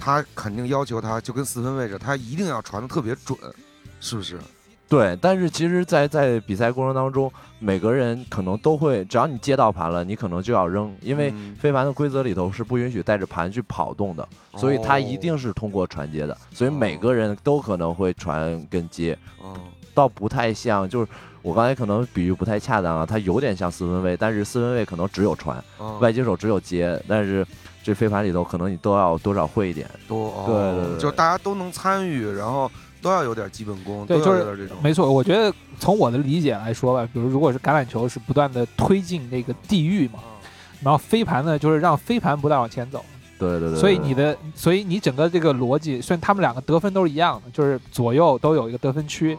[0.00, 3.38] 他肯定要求他就跟四分位置，他一定要传的特别准，
[4.00, 4.38] 是不是？
[4.88, 11.54] 对，但是其实在，在比赛过程当中，每个人可能都会，只要你接到盘了，你可能就要扔，因为嗯。
[11.54, 19.54] 飞盘的规则里头是不允许带着盘去跑动的，所以它一定是通过传接的，所以每个人都可能会传跟接，哦，
[19.94, 21.08] 倒不太像，就是
[21.42, 27.46] 我刚才可能比喻不太恰当啊，它有点像四分卫，但是四分卫可能只有传，哦外接手只有接，但是
[27.82, 30.44] 这飞盘里头可能你都要多少会一点，多，哦。
[30.46, 40.48] 对对对就大家都能参与，然后都要有点基本功，对就是这种，没错，我觉得从我的理解来说吧，比如如果是橄榄球是不断的推进那个地域嘛，嗯。
[40.82, 43.04] 然后飞盘呢就是让飞盘不断往前走，
[43.38, 49.36] 对对对，所以你的，所以你整个这个逻辑，虽然他们两个得分都是一样的，就是左右都有一个得分区，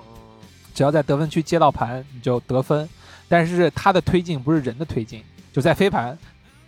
[0.73, 2.87] 只要在得分区接到盘你就得分，
[3.27, 6.17] 但是它的推进不是人的推进，就在飞盘，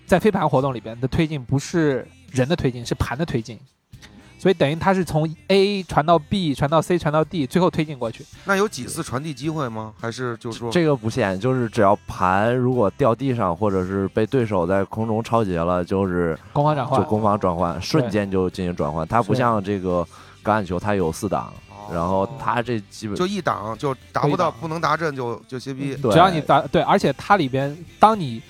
[0.05, 3.59] 在飞盘活动里边的推进不是人的推进，是盘的推进，
[4.37, 8.25] 所以等于它是从 A 传到 B，传到 C，传到 D，最后推进过去。
[8.45, 9.93] 那有几次传递机会吗？
[9.99, 19.07] 还是就是说，这个不限，就是只要盘如果掉地上，或者是被对手在空中超截了，就是攻防转换就，攻防转换，瞬间就进行转换。
[19.07, 20.05] 它不像这个
[20.43, 25.95] 橄榄球，它有四档，哦然后他这基本就一挡就达不到，不能达阵就就歇逼。
[25.95, 28.41] 对只要你达对，而且它里边，当你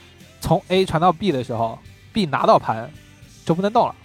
[0.41, 1.77] 从 A 传到 B 的时候
[2.11, 2.89] ，B 拿到盘
[3.45, 3.95] 就不能动了，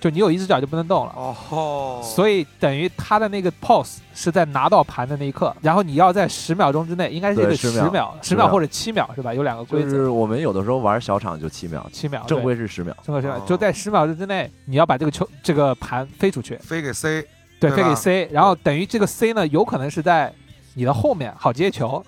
[0.00, 1.12] 就你有一只脚就不能动了。
[1.16, 9.34] 哦，所以等于他的那个 pose 是在拿到盘的那一刻，然后你要在十秒钟之内，应该是这个10十秒、秒十秒或者七秒是吧？
[9.34, 12.96] 有两个规则，就是我们有的时候玩小场就七秒，七秒正规是十秒。
[13.02, 17.26] 正规十秒哦，就在十秒之内，你要把这个球这个盘飞出去，飞给 C，
[17.58, 20.32] 对，对吧飞给 C，然后等于这个 C 呢，有可能是在
[20.74, 22.04] 你的后面好接球，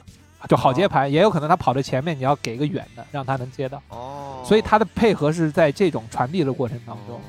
[0.48, 3.82] 就好接盘，也有可能他跑到前面，你要给一个远的，让他能接到。
[3.88, 7.20] 哦，所以他的配合是在这种传递的过程当中。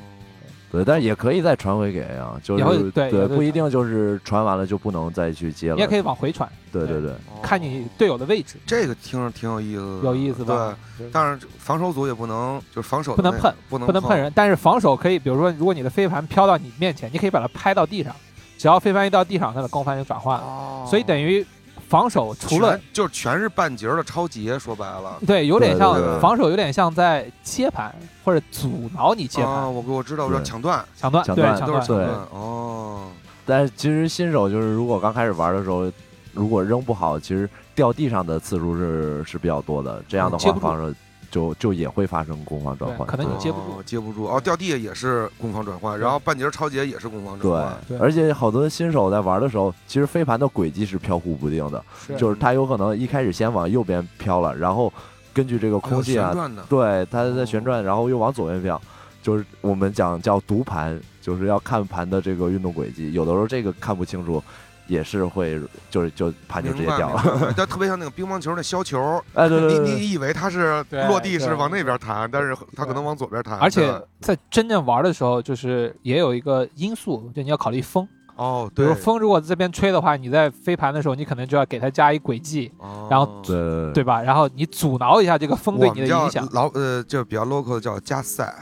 [0.71, 5.75] 对，但是也可以再传回给啊，就是对不一定就是传完了就不能再去接了。
[5.75, 10.77] 你也可以往回传，对对对，哦看你队友的位置，这个听着挺有意思的，有意思吧？
[10.97, 18.15] 对，但是防守组也不能就是防守不能碰，不能不能碰人，但是防守可以，比如说，如果你的飞盘飘到你面前，你可以把它拍到地上，
[18.58, 20.43] 只要飞盘一到地上，它的攻防就转换了。
[20.43, 21.45] 哦所以等于
[21.89, 25.17] 防守除了全就是全是半截儿的超级，说白了。
[25.25, 31.97] 对，有点像对对防守，有点像在接盘或者阻挠你接啊，盘、我我知道，我知道对抢断抢断，对抢断抢断都是抢。
[31.97, 33.08] 对哦。
[33.43, 35.91] 但是其实新手就是如果刚开始玩的时候，
[36.32, 40.04] 如果扔不好，其实掉地上的次数是是比较多的。
[40.08, 40.93] 这样的话，接不住防守
[41.31, 43.07] 就就也会发生攻防转换。
[43.07, 47.77] 可能你接不住哦接不住哦，掉地下也是攻防转换，然后半截超节也是攻防转换。
[47.87, 54.91] 对而且好多新手在玩的时候，其实飞盘的轨迹是飘忽不定的，是就是他有可能一开始先往右边飘了，然后
[55.33, 56.35] 根据这个空气啊，
[56.67, 58.81] 对，它在旋转，然后又往左边飘，
[59.21, 63.13] 就是我们讲叫读盘，就是要看盘的这个运动轨迹。
[63.13, 64.43] 有的时候这个看不清楚，
[64.89, 65.58] 也是会
[65.89, 67.54] 就是就盘就直接掉了。
[67.56, 73.58] 它特别像那个乒乓球那削球，哎，对对你你以为它是落地是往那边弹，但是它可能往左边弹。
[73.60, 78.06] 而且在真正玩的时候，就是也有一个因素，就你要考虑风。
[78.36, 78.86] 哦，对。
[78.86, 83.08] 比如，风如果这边吹的话，你在飞盘的时候，你可能就要给它加一轨迹，哦。
[83.12, 84.04] 然后对对对。
[84.04, 84.21] 吧？
[84.21, 88.56] 然后你阻挠一下这个风对你的影响，老呃，就比较 local 的叫加赛，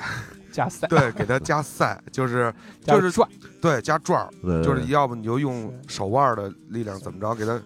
[0.58, 3.30] 加塞，对，给它加塞，就是 就是转，
[3.62, 7.62] 对加转儿，对，就是要不你就用手腕的力量怎么着给它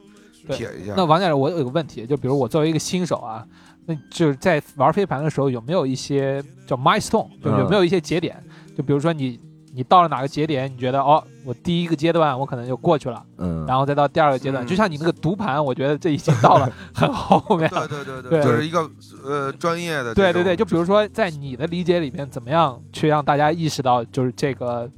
[0.49, 0.93] 撇一下。
[0.97, 3.47] 那王教练，我有个问题，就比如我作为一个新手啊，
[3.85, 8.43] 那就是在玩飞盘的时候，有没有一些叫 milestone，就有没有一些节点？
[8.75, 9.39] 就比如说你
[9.73, 17.87] 你到了哪个节点，你觉得哦，我第一个阶段我可能就过去了，嗯，然后再到第二个阶段，嗯就像你那个读盘，我觉得这已经到了很后面了。
[17.87, 18.89] 对对对对就是一个
[19.23, 20.13] 呃专业的。
[20.13, 24.89] 对对对，就比如说在你的理解里面，怎么样去让大家意识到就是这个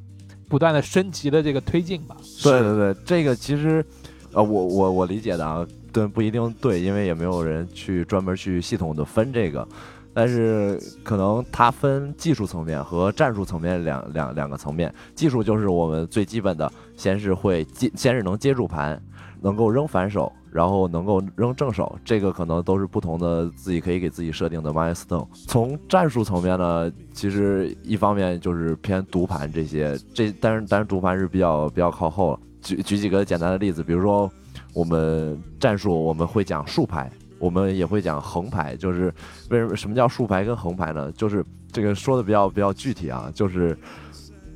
[0.50, 2.16] 不断的升级的这个推进吧？
[2.42, 3.86] 对对对，这个其实，
[4.34, 9.68] 呃，我我我理解的啊，对不一定对，因为也没有人去专门去系统的分这个，
[10.14, 14.94] 但是可能它分技术层面和战术层面两两两个层面。
[15.16, 19.02] 技术就是我们最基本的，先是会接，先是能接住盘，
[19.42, 25.28] 能够扔反手，然后能够扔正手，这个可能都是不同的自己可以给自己设定的 milestone。
[25.48, 32.40] 从战术层面呢，其实一方面就是偏读盘这些，这但是但是读盘是比较比较靠后了。
[32.62, 34.32] 举举几个简单的例子，比如说
[34.74, 37.12] 我们战术我们会讲竖排，
[37.44, 39.14] 我们也会讲横排，就是
[39.50, 41.12] 为什么什么叫竖排跟横排呢？
[41.12, 43.78] 就是这个说的比较比较具体啊，就是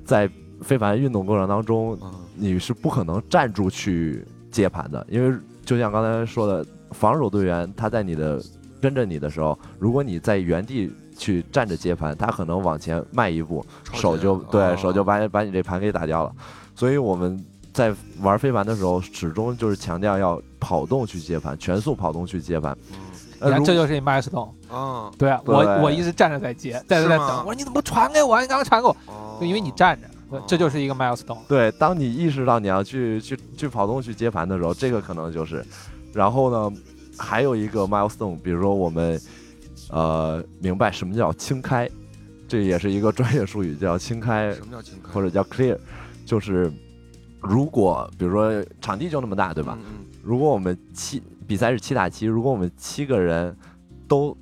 [0.06, 0.30] 在
[0.62, 8.41] 非凡运动过程当中，嗯你是不可能站住去接盘的，因为就像刚才说的，防守队员他在你的
[8.82, 16.34] 跟着你的时候，如果你在原地去站着接盘，他可能往前迈一步，手就对哦手就把把你这盘给打掉了。
[16.73, 22.78] 所以我们在玩飞盘的时候，始终就是强调要跑动去接盘，全速跑动去接盘。
[22.91, 22.98] 嗯
[23.39, 24.50] 你看，这就是一 milestone。
[24.74, 27.38] 嗯，对啊，我我一直站着在接，在这在等。
[27.41, 28.41] 我说你怎么不传给我？
[28.41, 31.38] 你刚刚传给我，哦就因为你站着，这就是一个 milestone。
[31.48, 35.63] 对，当你意识到你要去去去跑动去接盘的时候，这个可能就是。
[36.15, 36.78] 然后呢，
[37.15, 39.22] 还有一个 milestone，比如说我们
[39.91, 41.88] 呃明白什么叫轻开，
[42.48, 45.12] 这也是一个专业术语，叫轻开什么叫轻开？
[45.13, 45.78] 或者叫 clear，
[46.26, 46.74] 就是
[47.39, 49.78] 如果比如说场地就那么大，对吧？
[49.80, 50.07] 嗯？
[50.27, 53.55] 如果我们七比赛是七打七，如果我们七个人
[54.09, 54.35] 都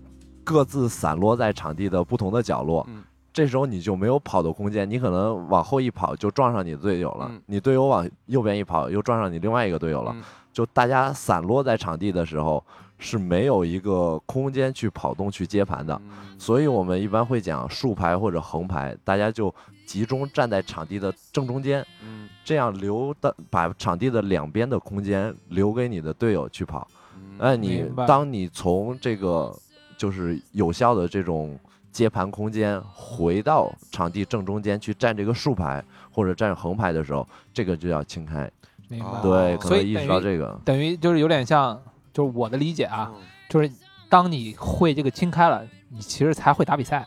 [0.43, 3.03] 各自散落在场地的不同的角落，嗯。
[3.31, 7.39] 这时候你就没有跑的空间，你可能往后一跑就撞上你的队友了，嗯。
[7.45, 10.23] 你队友往右边一跑又撞上你另外一个队友了，嗯。
[10.51, 12.65] 就大家散落在场地的时候
[12.97, 16.39] 是没有一个空间去跑动去接盘的，嗯。
[16.39, 19.53] 所以我们一般会讲竖排或者横排，大家就
[19.85, 26.87] 集中站在场地的正中间，嗯这样留的把场地的两边的空间留给你的队友去跑。
[27.15, 29.53] 嗯那你当你从这个
[29.97, 31.57] 就是有效的这种
[31.91, 38.49] 接盘空间回到场地正中间去站这个竖排或者站横排的时候，这个就叫轻开。
[38.87, 39.05] 明白。
[39.05, 40.59] 哦对，可所以能意识到这个。
[40.65, 41.81] 等于就是有点像，
[42.13, 43.71] 就是我的理解啊，嗯就是
[44.09, 47.05] 当你会这个轻开了，你其实才会打比赛。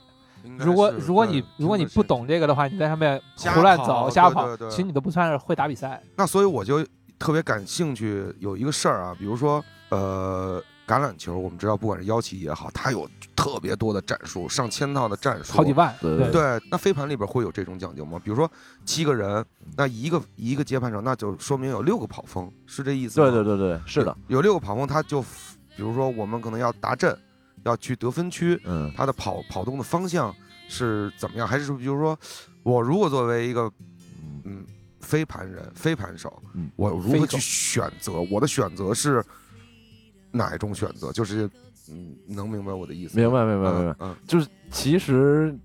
[0.58, 6.02] 如果如果你如果你不，懂这个的话，你在上面胡乱走瞎跑对对，对其实你都不算是会打比赛。
[6.16, 6.84] 那所以我就
[7.18, 18.18] 特别感兴趣有一个事儿啊，比如说呃橄榄球，我们知道不管是腰旗也好，它有特别多的战术，上千套的战术，好几万，对对对，那飞盘里边会有这种讲究吗？
[18.24, 18.50] 比如说
[18.86, 19.44] 七个人，
[19.76, 23.30] 那一个一个接盘手，那就说明有六个跑锋，是这意思吗？
[23.30, 27.16] 对对对对，是的，有，有六个跑锋，他就比如说我们可能要达阵，
[27.68, 30.34] 要去得分区，嗯，他的跑跑动的方向
[30.68, 31.46] 是怎么样？
[31.46, 32.18] 还是说，比如说
[32.62, 33.70] 我如果作为一个
[34.24, 34.66] 嗯嗯
[35.00, 38.20] 飞盘人、飞盘手，嗯我如何去选择？
[38.30, 39.24] 我的选择是
[40.30, 41.12] 哪一种选择？
[41.12, 41.48] 就是
[41.90, 43.22] 嗯，能明白我的意思吗？
[43.22, 43.96] 明白明白明白。
[44.00, 45.56] 嗯，就是其实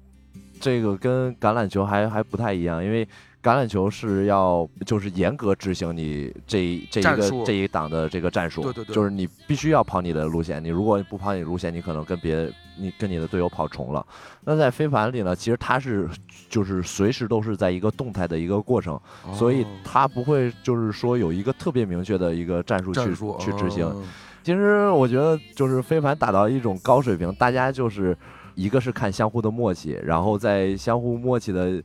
[0.60, 3.08] 这个跟橄榄球还还不太一样，因为
[3.44, 14.06] 橄榄球是要就是严格执行你这一这一个这一档的这个战术，对对对就是你必须要跑你的路线，你如果不跑你路线，你可能跟别你跟你的队友跑重了。
[14.46, 16.10] 那在飞盘里呢，其实它是
[16.48, 23.86] 就是随时都是在一个动态的一个过程，嗯所以它不会就是说有一个特别明确的一个战术去去执行。
[23.86, 24.04] 嗯
[24.44, 28.14] 其实我觉得就是飞盘打到一种高水平，大家就是
[28.56, 31.82] 一个是看相互的默契，然后在相互默契的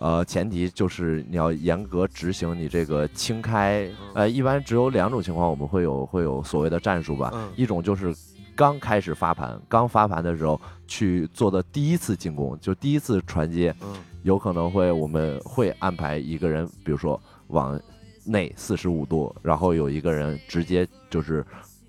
[0.00, 8.14] 呃前提就是你要严格执行你这个轻开，呃，一般只有两种情况我们会有会有所谓的战术吧，嗯一种就是
[8.56, 17.80] 刚开始发盘，刚发盘的时候去做的第一次进攻，就第一次传接，嗯有可能会我们会安排一个人，比如说往
[18.24, 21.44] 内四十五度，然后有一个人直接就是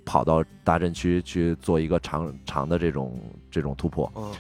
[0.05, 3.19] 跑到大阵区去做一个长长的这种
[3.49, 4.11] 这种突破。
[4.15, 4.31] 嗯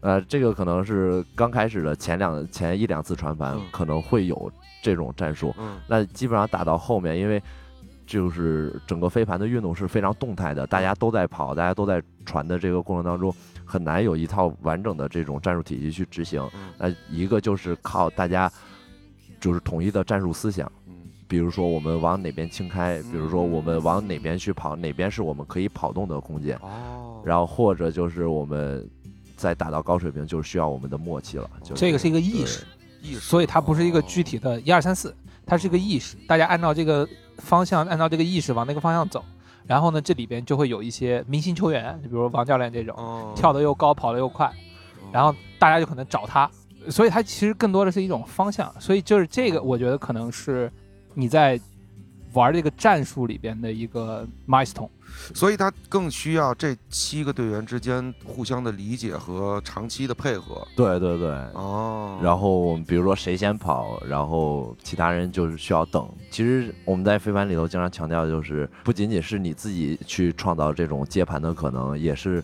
[0.00, 4.50] 呃，这个可能是刚开始的前两前一两次传盘嗯可能会有
[4.82, 7.42] 这种战术，嗯那基本上打到后面，因为
[8.06, 13.32] 就是整个飞盘的运动是非常动态的，大家都在跑，大家都在传的这个过程当中，
[13.64, 16.42] 很难有一套完整的这种战术体系去执行。
[16.54, 18.50] 嗯那一个就是靠大家
[19.38, 20.94] 就是统一的战术思想，嗯
[21.28, 28.90] 比如说我们往哪边轻开，比如说我们往哪边去跑，哪边是我们可以跑动的空间，哦，然后或者就是我们
[29.40, 31.48] 再达到高水平，就是需要我们的默契了。
[31.62, 32.66] 就是这个是一个意识，
[33.00, 39.24] 意识所以它不是一个具体的一二三四，它是一个意识，大家按照这个方向，按照这个意识往那个方向走。
[39.66, 44.52] 然后呢，这里边就会有一些明星球员，就比如王教练这种，哦跳得又高，跑得又快，
[45.10, 46.50] 然后大家就可能找他，
[46.90, 48.70] 所以它其实更多的是一种方向。
[48.78, 50.70] 所以就是这个，我觉得可能是
[51.14, 51.58] 你在
[52.32, 54.88] 玩这个战术里边的一个 milestone。
[55.34, 60.66] 所以他更需要这七个队员之间互相的理解和长期的配合。
[60.76, 61.30] 对对对。
[61.54, 66.08] 哦，然后我们比如说谁先跑，然后其他人就是需要等。
[66.30, 72.42] 其实我们在飞盘里头经常强调，就是不仅仅是你自己去创造这种接盘的可能，也是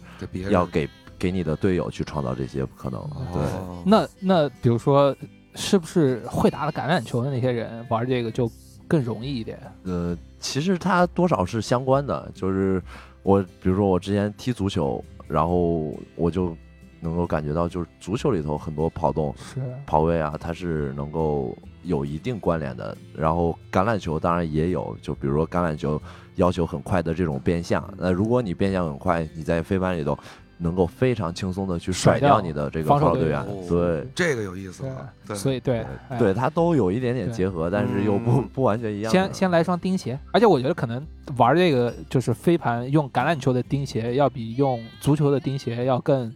[0.51, 3.01] 要给给你的队友去创造这些可能。
[3.33, 5.17] 对，哦那那比如说，
[5.55, 8.51] 是不是会打了橄榄球的那些人玩这个就
[8.89, 9.59] 更容易一点？
[9.85, 12.31] 呃，其实它多少是相关的。
[12.35, 12.83] 就是
[13.23, 16.57] 我比如说我之前踢足球，然后我就
[17.01, 22.97] 能够感觉到，就是足球里头很多跑动，是跑位啊，它是能够有一定关联的。
[23.15, 26.01] 然后橄榄球当然也有，就比如说橄榄球
[26.37, 27.89] 要求很快的这种变向。
[27.97, 30.19] 那如果你变向很快，你在飞盘里头
[30.59, 33.69] 能够非常轻松的去甩甩掉掉你的这个防守队员员。
[33.69, 35.13] 对，这个有意思了。
[35.27, 39.13] 对，所以对哎对，它都有一点点结合，但是又不嗯不完全一样。
[39.13, 46.33] 先先来双钉鞋，而且我觉得可能玩这个就是飞盘用橄榄球的钉鞋，要比用足球的钉鞋要更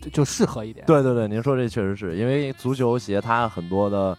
[0.00, 0.84] 就就适合一点。
[0.86, 4.16] 对对对，您说这确实是因为足球鞋它很多的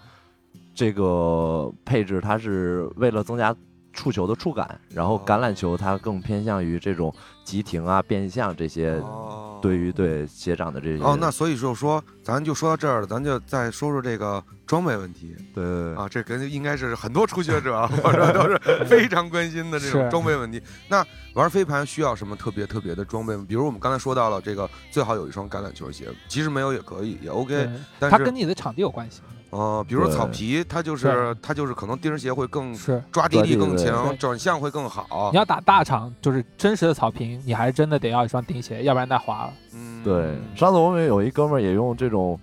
[0.73, 3.53] 这个配置，它是为了增加
[3.91, 7.13] 触球的触感，然后哦橄榄球它更偏向于这种
[7.49, 11.03] 急停啊、变向这些哦对于对鞋掌的这些。
[11.03, 20.61] 哦，那所以就说，咱就说到这儿了，咱就再说说这个装备问题对对对啊，这跟应该是很多初学者或者都是 非常关心的这种装备问题。
[20.87, 23.43] 那玩飞盘需要什么特别特别的装备吗？
[23.47, 27.67] 比如我们刚才说到了这个，最好有一双橄榄球鞋，其实没有也可以，也 OK。
[27.97, 29.21] 但是它跟你的场地有关系，
[29.51, 35.37] 呃，比如说草皮，它就是它就是可能钉鞋会更是抓地力更强，转向会更好你。
[35.37, 39.53] 要打大场，就是真实的草坪，你还是真的得要一双钉鞋，要不然太滑了。
[39.73, 42.39] 嗯，对，上次我们有一哥们儿也用这种，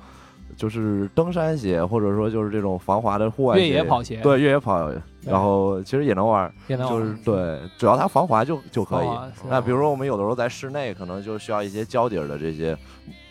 [0.56, 4.90] 就是登山鞋，或者说就是这种防滑的户外越野跑鞋对越野跑，
[5.22, 9.08] 然后其实也能玩，也能玩就是对，只要它防滑就就可以。
[9.48, 12.76] 那比如说我们有的时候在室内，可能就需要一些胶底儿的这些，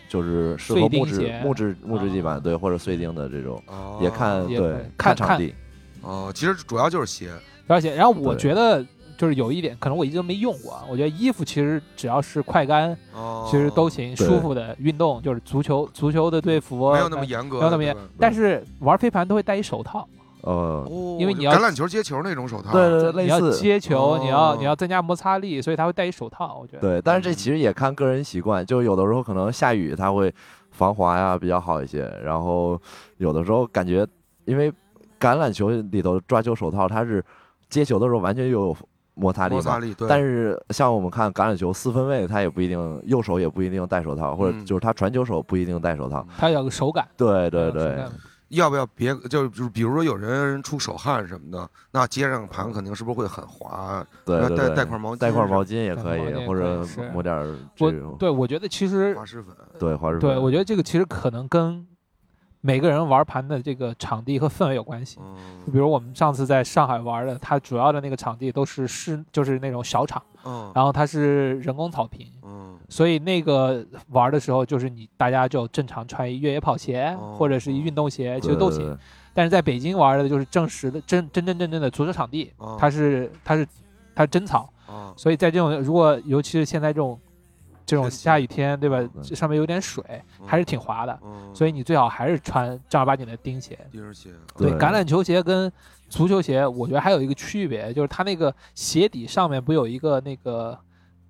[0.08, 4.58] 就是适合木质木质木质地板，啊对，或者碎钉的这种，哦也看对
[4.96, 5.54] 看看场地。
[6.02, 7.30] 哦，其实主要就是鞋。
[7.66, 8.84] 主要鞋，然后我觉得
[9.18, 10.84] 就是有一点，可能我一直都没用过啊。
[10.88, 20.08] 我觉得衣服其实只要是快干，哦，其实都行，舒服的运动就是足球足球的队服，没有那么严格，没有那么严但是玩飞盘都会戴一手套，
[20.46, 20.52] 呃，
[20.88, 22.70] 哦，因为你要橄榄球接球那种手套。
[22.70, 23.58] 对对对，你要类似。
[23.58, 26.58] 接球，你要哦你要增加摩擦力，所以他会戴一手套。
[26.60, 30.32] 我觉得对，但是这其实也看个人习惯，就有的时候可能下雨它会
[30.70, 32.80] 防滑呀比较好一些，然后
[33.16, 34.06] 有的时候感觉
[34.44, 34.70] 因为
[35.18, 37.24] 橄榄球里头抓球手套它是
[37.68, 38.76] 接球的时候完全有
[39.14, 40.06] 摩擦力嘛，摩擦力，对。
[40.08, 46.24] 但是像我们看橄榄球四分卫，他也不一定右手也不一定戴手套，或者嗯就是他传球手不一定戴手套。
[46.38, 47.08] 他有个手感。
[47.16, 48.04] 对对对
[48.48, 54.06] 要不要别就就是比如说有人出手汗什么的，那接上盘肯定是不是会很滑？
[54.24, 59.54] 那带对对对，带块毛巾，带块毛巾也可以，或者抹点儿我这种对我觉得其实滑石粉。
[59.78, 61.86] 对滑石对我觉得这个其实可能跟
[62.66, 65.20] 每个人玩盘的这个场地和氛围有关系。
[65.22, 65.36] 嗯。
[65.64, 70.72] 就比如我们上次在上海玩的，它主要的那个场地都是室，就是那种小场，嗯。
[70.74, 72.76] 然后它是人工草坪，嗯。
[72.88, 77.36] 所以那个玩的时候，就是你大家就正常穿一越野跑鞋、哦。
[77.38, 78.98] 或者是一运动鞋，其实都行。
[79.32, 83.68] 但是在北京玩的就是正实的真真真正正的足球场地，哦它是它是
[84.14, 87.16] 它是真草，啊所以在这种如果尤其是现在这种
[87.86, 89.00] 这种下雨天，对吧？
[89.22, 90.04] 上面有点水，
[90.44, 93.78] 还是挺滑的，嗯，所以你最好还是穿正儿八经的钉鞋。
[93.92, 94.30] 钉鞋。
[94.58, 95.72] 对，橄榄球鞋跟
[96.08, 100.76] 足球鞋，我觉得还有一个区别，就是它那个鞋底上面不有一个那个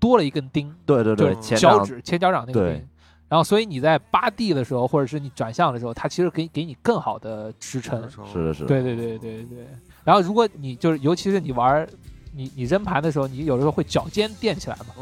[0.01, 2.89] 多了一根钉，对对对，就是脚趾前脚掌那个钉。
[3.29, 8.09] 然后，所以你在扒地的时候，或者是你转向的时候，它其实给给你更好的支撑。
[8.09, 9.67] 是的是的，对对对对对。
[10.05, 11.89] 然后，如果你就是，尤其是你玩儿
[12.37, 14.95] 你你扔盘的时候，你有的时候会脚尖垫起来嘛。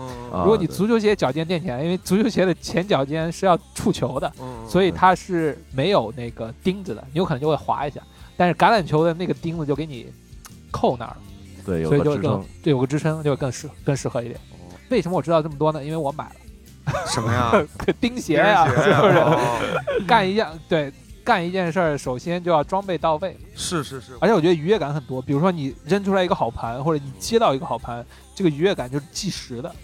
[0.43, 8.01] 如果你足球鞋脚尖垫起来，因为足球鞋的前脚尖是要触球的，嗯，所以它是没有那个钉子的，你有可能就会滑一下。
[8.37, 10.07] 但是橄榄球的那个钉子就给你
[10.70, 11.16] 扣那儿了，
[11.66, 14.39] 对有所以就更个支撑，对有个支撑，就会更适更适合一点。
[14.91, 15.82] 为什么我知道这么多呢？
[15.85, 17.53] 因为我买了什么呀？
[18.01, 18.91] 钉鞋呀、是不是？
[18.91, 19.39] 哦
[20.07, 20.93] 干一样对。
[21.25, 25.22] 干一件事儿，首先就要装备到位，是是是，而且我觉得愉悦感很多。
[25.22, 28.05] 比如说你扔出来一个好盘，或者你接到一个好盘，
[28.35, 29.75] 这个愉悦感就是计时的。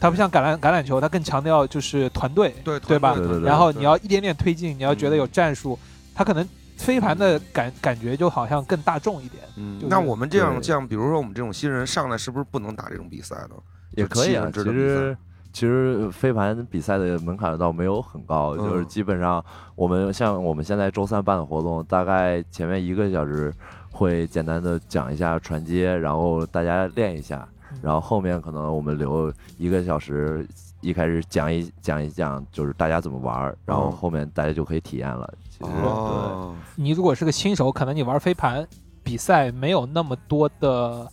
[0.00, 5.78] 它不像橄榄橄榄球，它更强调就是团队，对对吧然后你要一点点推进，你要觉得有战术，
[6.14, 6.46] 它可能
[6.76, 9.44] 飞盘的感感觉就好像更大众一点。
[9.56, 13.54] 嗯就，是那我们这样对像比如说我们这种新人上来，是不是不能打这种比赛呢？
[13.92, 14.50] 也可以啊。
[14.52, 15.16] 其实
[15.58, 19.44] 其实飞盘比赛的门槛倒没有很高，嗯就是基本上
[19.74, 23.52] 我们像我们现在周三办的活动，大概前面一个小时
[23.90, 27.48] 会简单的讲一下传接，然后大家练一下，
[27.82, 30.46] 然后后面可能我们留一个小时。
[30.80, 35.28] 一开始讲一讲一讲，就是大家怎么玩儿，然后哦后面大家就可以体验了。
[35.50, 38.64] 其实对，哦，你如果是个新手，可能你玩飞盘
[39.02, 41.10] 比赛没有那么多的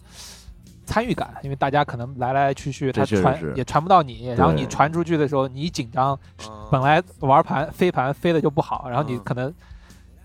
[0.85, 6.11] 参与感，因为大家可能来来去去，他传也传不到你，然后你传出去的时候你紧张，
[6.47, 9.21] 哦本来玩盘飞盘飞的就不好，然后你嗯。
[9.23, 9.53] 可能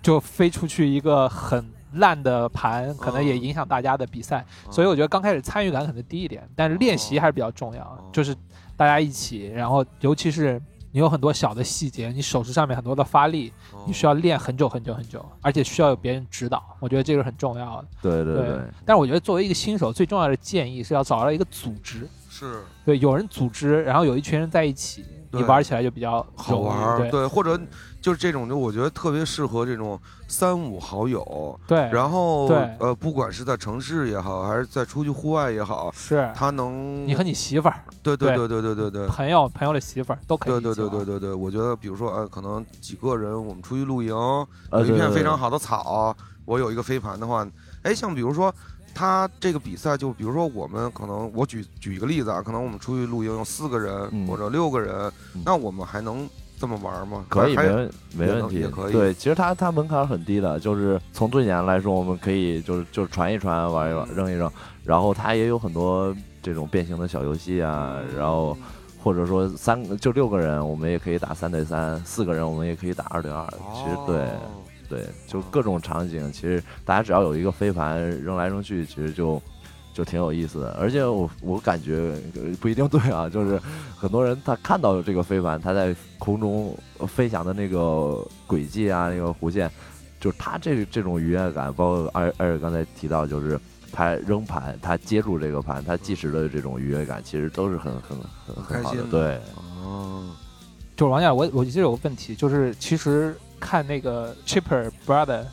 [0.03, 3.43] 就飞出去一个很烂的盘，可能也嗯。
[3.43, 4.45] 影响大家的比赛。
[4.71, 8.35] 所以我觉得刚开始参与感可能低一点，但是练习还是比较重要哦，就是
[8.77, 10.61] 大家一起，然后尤其是
[10.93, 17.89] 你有很多小的细节，你手势上面很多的发力，哦你需要练很久很久很久，而且需要有别人指导，我觉得这个是很重要的。
[18.03, 27.11] 对对对但是我觉得作为一个新手，最重要的建议是要找到一个组织，是对，有人组织，然后有一群人在一起，你对玩起来就比较好玩，对。
[27.11, 27.59] 对，或者
[28.01, 32.59] 就是这种，就我觉得特别适合这种三五好友，对，然后对。
[32.79, 36.31] 呃，不管是在城市也好，还是在出去户外也好，是。
[36.35, 38.49] 他能你和你媳妇儿、对对对。
[38.49, 39.07] 对对对对。
[39.07, 40.75] 朋友、朋友的媳妇儿都可以对对。
[40.75, 44.15] 对对对对，我觉得比如说呃，可能几个人我们出去露营，
[44.71, 47.47] 呃有一片非常好的草，我有一个飞盘的话，
[47.83, 48.53] 哎，像比如说
[49.01, 56.29] 他这个比赛，就比如说我们可能我举举一个例子啊，可能我们出去露营有四个人、嗯或者六个人，嗯那我们还能
[56.59, 57.25] 这么玩吗？
[57.27, 64.53] 可以，还没问没问题也可以对，其实它它门槛很低的，就是从最简单来说，我们可以就是就是传一传，玩一玩，嗯扔一扔，
[64.85, 68.55] 然后它也有很多这种变形的小游戏啊，然后
[69.03, 73.47] 或者说三就六个人，我们也可以打三对三，四个人我们也可以打二对二。
[73.73, 74.61] 其实对哦
[74.91, 79.41] 对，就各种场景，其实大家只要有一个飞盘扔来扔去，其实就。
[79.93, 83.61] 就挺有意思的，而且我我感觉呃不一定对啊，就是
[83.97, 86.75] 很多人他看到这个飞盘，他在空中
[87.09, 89.69] 飞翔的那个轨迹啊，那个弧线，
[90.21, 93.59] 就是他这这种愉悦感，包括二二刚才提到，就是
[93.91, 98.17] 他扔盘，他接住这个盘，他计时的这种愉悦感，其实都是很很
[98.47, 99.03] 很很好的。
[99.11, 99.41] 对，
[99.83, 100.25] 哦，
[100.97, 105.45] 就是王姐，我我其实有个问题，就是其实看那个 Chipper Brother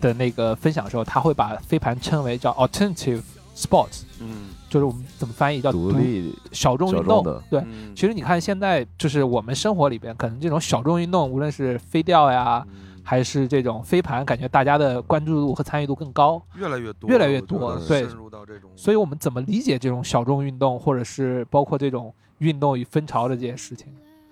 [0.00, 3.22] 的那个分享的时候，他会把飞盘称为叫 alternative
[3.54, 7.24] sports，嗯就是我们怎么翻译叫独立小众运动。
[7.50, 16.40] 对，嗯其实你看现在就是我们生活里边，可能这种小众运动，无论是飞钓呀，嗯还是这种飞盘，感觉大家的关注度和参与度更高。
[16.54, 23.88] 越来越多，越来越多对渗入到这种，所以我们怎么理解这种小众运动，或者是包括这种运动与风潮的这些事情？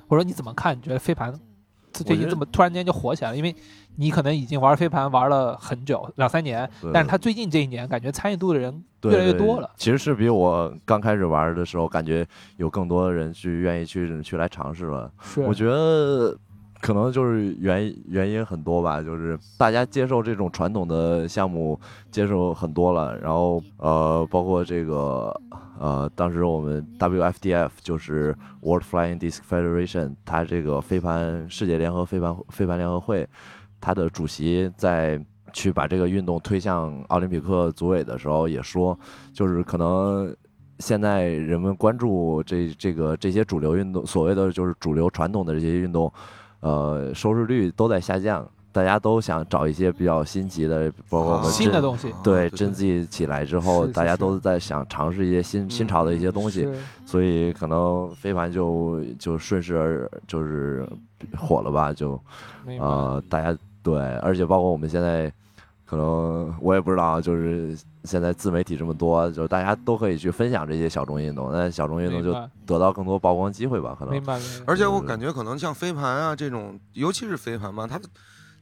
[0.07, 0.77] 或者你怎么看？
[0.77, 1.39] 你觉得飞盘这
[2.05, 3.37] 最近我觉得这么突然间就火起来了？
[3.37, 3.55] 因为
[3.97, 9.71] 你可能已经玩飞盘玩了很久，两三年，但是他最近这一年感觉参与度的人越来越多了。
[9.77, 12.27] 其实是比我刚开始玩的时候，感觉
[12.57, 15.11] 有更多的人去愿意去去来尝试了。
[15.21, 16.37] 是，我觉得
[16.81, 21.79] 可能就是原原因很多吧，就是大家接受这种传统的项目
[22.11, 25.35] 接受很多了，然后呃，包括这个
[25.79, 33.29] 呃，当时我们 WFDF 就是 World Flying Disc Federation，它这个飞盘世界联合飞盘飞盘联合会，
[33.81, 35.21] 它的主席在。
[35.55, 38.97] 去把这个运动推向奥林匹克组委的时候，也说，
[39.33, 40.33] 就是可能
[40.79, 46.13] 现在人们关注这这个这些主流运动，所谓的就是主流传统的这些运动，
[46.61, 56.75] 呃，收视率都在下降，大家都想找一些比较新奇的，包括我们真新的东西，对真自己起来之后，大家都在想尝试一些新新潮的一些东西，是。
[57.07, 60.87] 所以可能飞盘就就顺势而就是
[61.37, 62.21] 火了吧，就
[62.79, 65.33] 呃，大家对，而且包括我们现在，
[65.89, 72.33] 可能我也不知道啊，就是现在自媒体这么多，就是大家都可以去分享这些小众运动，那小众运动就
[72.67, 74.23] 得到更多曝光机会吧，可能明。
[74.23, 74.65] 白，明白。
[74.67, 78.09] 而且我感觉可能像飞盘啊这种，尤其是飞盘嘛，它的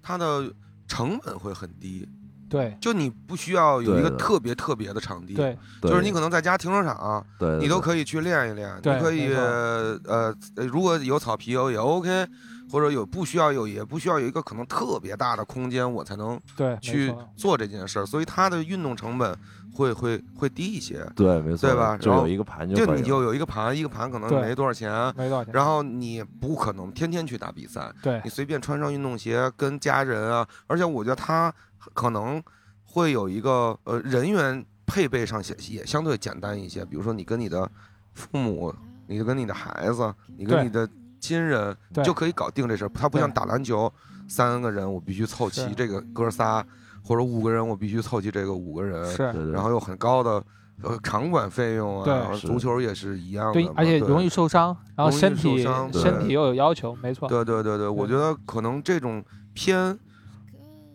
[0.02, 0.52] 它的
[0.86, 2.08] 成本会很低，
[2.48, 2.76] 对。
[2.80, 5.58] 就你不需要有一个特别特别的场地，，对。
[5.80, 7.80] 对就是你可能在家停车场，对，你都。
[7.80, 10.34] 可以去练一练，对你可以呃呃，
[10.66, 12.26] 如果有草皮油也 OK，
[12.70, 19.36] 或者有不需要有也不需要有一个可能特别大的空间，我才能对，去做这件事儿，所以它的运动成本
[19.74, 21.06] 会会会低一些。
[21.14, 22.86] 对，没错，对吧就有一个盘就。
[22.94, 31.52] 你就有一个盘，一个盘可能没多少钱，没多少钱，然后你不可能天天去打比赛，对你随便穿上运动鞋跟家人啊，而且我觉得他
[31.92, 32.42] 可能
[32.84, 37.70] 会有一个呃人员配备上也也相对简单一些，比如说你跟你的
[38.14, 38.74] 父母，
[39.06, 40.88] 你跟你的孩子，你跟你的
[41.20, 42.04] 亲人对。
[42.04, 42.88] 就可以搞定这事儿。
[42.90, 43.92] 他不像打篮球，
[44.28, 46.64] 三个人我必须凑齐这个哥仨，
[47.02, 50.42] 或者五个人我必须凑齐这个五个人，然后有很高的。
[50.82, 59.98] 呃，场馆费用啊，对然后足球也是一样的，，对而且容易受伤，然后身体受伤身体又有要求，没错，对对对对，我觉得可能这种偏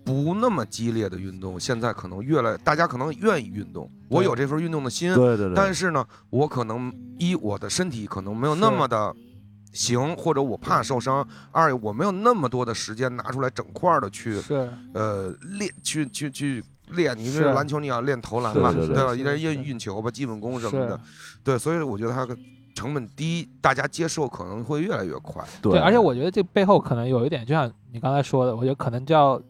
[0.04, 9.12] 不那么激烈的运动，现在可能越来大家可能愿意运动，我有这份运动的心，对对对，但是呢，我可能一我的身体可能没有那么的
[9.72, 17.18] 行，或者我怕受伤；二我没有那么多的时间拿出来整块的去是呃练，去去去练。
[17.18, 19.14] 你是这篮球你要练投篮嘛，是是是吧？
[19.14, 21.00] 是一点运运球吧，基本功什么的，
[21.44, 22.38] 对，所以我觉得它个
[22.76, 25.44] 成本低，大家接受可能会越来越快。
[25.62, 29.42] 对，而且我觉得这背后可能有一点，就像你刚才说的，我觉得可能叫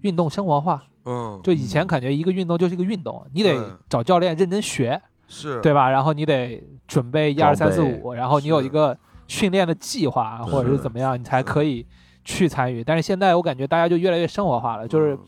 [0.00, 0.82] 运动生活化。
[1.06, 4.98] 嗯，就以前感觉一个运动就是一个运动，你得找教练认真学，
[5.28, 5.90] 是，对吧？
[5.90, 8.96] 然后你得准备一二三四五，然后你有一个
[9.26, 11.86] 训练的计划，或者是是怎么样，你才可以
[12.24, 12.82] 去参与。
[12.84, 15.18] 但是现在我感觉大家就越来越生活化了，就是嗯。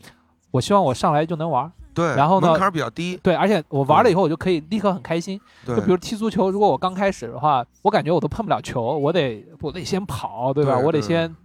[0.49, 5.39] 我希望我上来就能玩，对，然后呢门槛比较低，对，而且我玩了以后，我就可以立刻很开心。
[5.65, 10.75] 对，就比如踢足球，如果我刚开始的话，我感觉我都碰不了球，我得我得先跑，对吧？
[10.75, 10.85] 对对。
[10.85, 11.35] 我得先，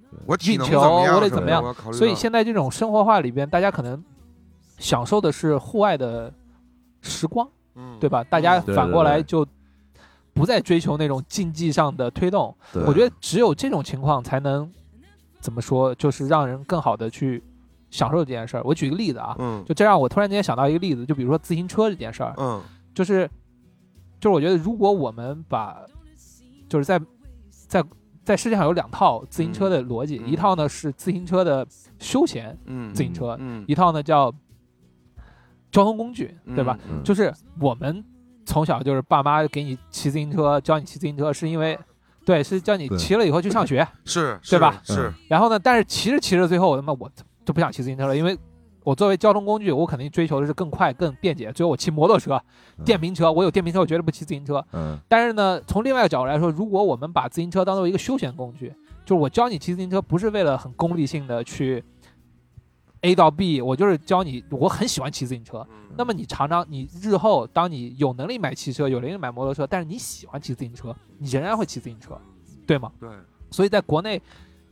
[0.47, 1.75] 运球我得怎么样。
[1.93, 4.03] 所以现在这种生活化里边，大家可能
[4.79, 6.33] 享受的是户外的
[7.03, 7.99] 时光，嗯。
[7.99, 8.23] 对吧？
[8.23, 9.45] 大家反过来就
[10.35, 12.55] 不再追求那种竞技上的推动。
[12.87, 14.71] 我觉得只有这种情况才能
[15.41, 17.43] 怎么说，就是让人更好的去
[17.91, 18.63] 享受这件事儿。
[18.65, 22.63] 我举个例子啊，嗯就这让我突然间想到一个例子，就比如说自行车这件事儿，嗯
[22.95, 23.29] 就是
[24.21, 25.83] 就是我觉得如果我们把
[26.69, 27.01] 就是在
[27.69, 27.85] 在
[28.25, 31.67] 在世界上有两套自行车的逻辑，嗯一套呢是自行车的
[31.99, 34.33] 休闲，嗯，自行车嗯一套呢叫
[35.71, 36.79] 交通工具，对吧？？
[36.89, 38.05] 嗯就是我们
[38.45, 41.79] 从小就是爸妈给你骑自行车，教你骑自行车，是因为
[42.25, 43.87] 对，是叫你骑了以后去上学。
[44.05, 44.81] 是，对吧？
[44.85, 44.95] 是。
[44.95, 47.11] 是，然后呢，但是骑着骑着，最后我他妈我
[47.45, 48.39] 就不想骑自行车了，因为
[48.85, 51.53] 我作为交通工具，我肯定追求的是更快、更便捷。
[51.53, 52.41] 最后我骑摩托车、
[52.79, 52.85] 嗯。
[52.85, 54.65] 电瓶车，我有电瓶车，我绝对不骑自行车。
[54.73, 54.99] 嗯。
[55.09, 58.73] 但是呢，从另外一个角度来说，如果我们把自行车当做一个休闲工具，
[59.05, 61.83] 就是我教你骑自行车，不是为了很功利性的去
[63.03, 65.65] A 到 B，我就是教你，我很喜欢骑自行车。
[65.71, 72.19] 嗯那么你常常，你日后当你有能力买汽车，有能力买摩托车，但是你喜欢骑自行车，你仍然会骑自行车，
[72.67, 72.91] 对吗？
[72.99, 73.11] 对，
[73.51, 74.19] 所以在国内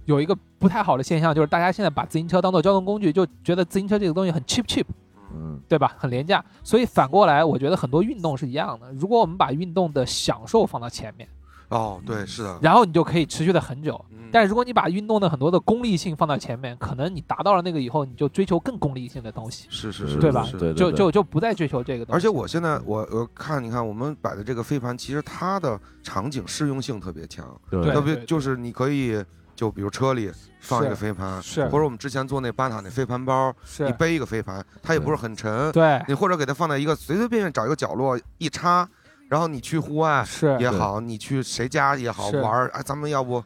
[0.06, 4.86] 有一个不太好的现象，就是大家现在把自行车当做交通工具，就觉得自行车这个东西很 cheap cheap，
[5.34, 5.94] 嗯对吧？
[5.98, 6.42] 很廉价。
[6.64, 8.90] 所以反过来，我觉得很多运动是一样的。
[8.94, 11.28] 如果我们把运动的享受放到前面，
[11.70, 12.58] 哦，对，是的。
[12.62, 14.04] 然后你就可以持续的很久。
[14.10, 14.18] 嗯。
[14.32, 20.46] 但是如果你把运动的很多的功利性放到前面，可能你达到了那个以后，你就追求更功利性的东西，是是是，对吧？
[20.76, 22.16] 就就就不再追求这个东西。
[22.16, 27.92] 而且我现在我我看你看我们摆的这个飞盘，其实它的场景适用性特别强，对。
[27.92, 29.24] 特别就是你可以
[29.56, 38.88] 就比如车里放一个飞盘，是或者我们之前做那巴塔那飞盘包，你，背一个飞盘，它也不是很沉，对，你或者给它放在一个随随便便找一个角落一插，
[39.30, 40.58] 然后你去户外是。
[40.60, 43.42] 也好，你去谁家也好玩儿，哎，咱们要不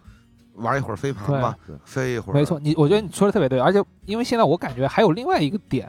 [0.54, 5.88] 玩一会儿飞盘吧飞一会儿，没错，，你我觉得你说的特别对，而且因为现在我感觉还有另外一个点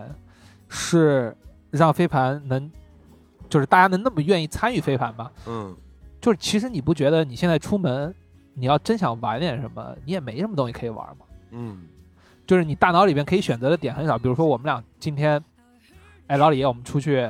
[0.67, 1.35] 是
[1.71, 2.69] 让飞盘能，
[3.49, 5.75] 就是大家能那么愿意参与飞盘吧，嗯，
[6.19, 8.13] 就是其实你不觉得你现在出门，
[8.53, 11.25] 你要真想玩点什么，你也没什么东西可以玩吗？
[11.51, 11.87] 嗯。
[12.47, 15.43] 就是你大脑里边可以选择的点很少，比如说我们俩今天，
[16.27, 17.27] 哎，老李，我们出去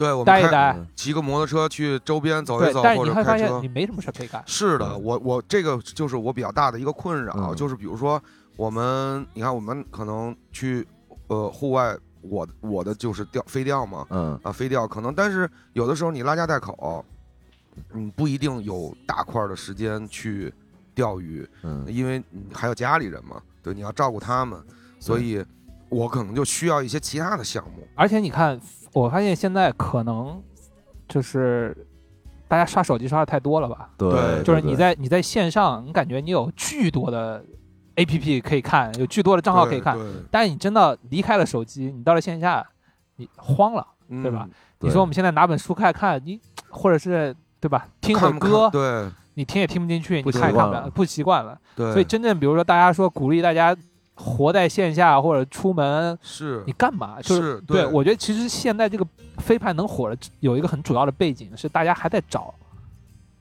[0.00, 0.86] 对，我们开待一待，嗯。
[0.96, 5.02] 骑个摩托车去周边走一走，，或者开车你没什么事可以干，是的，嗯。
[5.04, 7.54] 我我这个就是我比较大的一个困扰，嗯。
[7.54, 8.20] 就是比如说
[8.56, 10.88] 我们，你看我们可能去
[11.26, 14.40] 呃户外，我我的就是钓飞钓嘛，嗯。
[14.42, 17.04] 啊飞钓可能，但是有的时候你拉家带口，
[17.92, 20.50] 嗯不一定有大块儿的时间去
[20.94, 21.84] 钓鱼，嗯。
[21.86, 24.58] 因为你还有家里人嘛，对，你要照顾他们，
[24.98, 25.44] 所以
[25.90, 28.58] 我可能就需要一些其他的项目，而且你看，
[28.92, 30.42] 我发现现在可能
[31.08, 31.86] 就是
[32.48, 37.44] 大家刷手机刷的太多了吧，对对，就是你在你在线上，你感觉你有巨多的
[37.96, 39.98] A P P 可以看，有巨多的账号可以看，
[40.30, 42.66] 但是你真的离开了手机，你到了线下，
[43.16, 43.86] 你慌了。
[44.08, 44.44] 对对吧？
[44.76, 47.86] 对你说我们现在拿本书看看，你或者是对吧？
[48.00, 51.56] 听会看看歌，对你听也听不进去，你看也看不了不习惯了。
[51.76, 53.72] 对，所以真正比如说大家说鼓励大家
[54.22, 57.20] 活在线下或者出门，是你干嘛？
[57.22, 59.06] 就是对我觉得其实现在这个
[59.38, 62.54] 飞盘能火的有一个很主要的背景是大家还在找，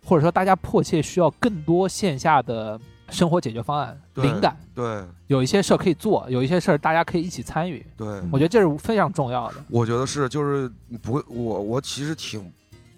[0.05, 4.55] 或者说大家迫切需要更多线下的生活解决方案、灵感。
[4.73, 8.07] 对有一些事儿可以做，有一些事儿大家可以一起参与，对。
[8.32, 9.55] 我觉得这是非常重要的。
[9.69, 10.71] 我觉得是，就是
[11.01, 12.51] 不会，我我其实挺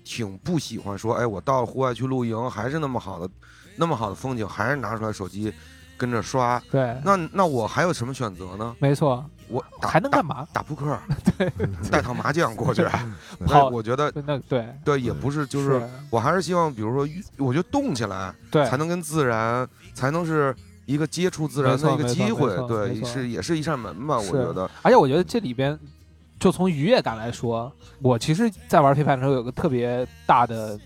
[0.03, 3.27] 挺不喜欢说，哎，我到户外去露营，还是那么好的
[3.75, 5.51] 那么好的风景，还是拿出来手机
[6.01, 8.75] 跟着刷，对，那那我还有什么选择呢？
[8.79, 10.47] 没错，我打还能干嘛？
[10.51, 10.97] 打扑克，
[11.37, 11.47] 对
[11.91, 12.83] 带套麻将过去。
[13.45, 15.79] 好我觉得那对，对，也不是，就是
[16.09, 20.55] 我还是希望，比如说，我觉得动起来对才能跟自然，才能是
[20.87, 24.67] 一个接触自然的一个机会对，是也是一扇门吧，我觉得。
[24.81, 25.77] 而且我觉得这里边，
[26.39, 27.71] 就从愉悦感来说，
[28.01, 30.79] 我其实，在玩飞盘的时候有个特别大的，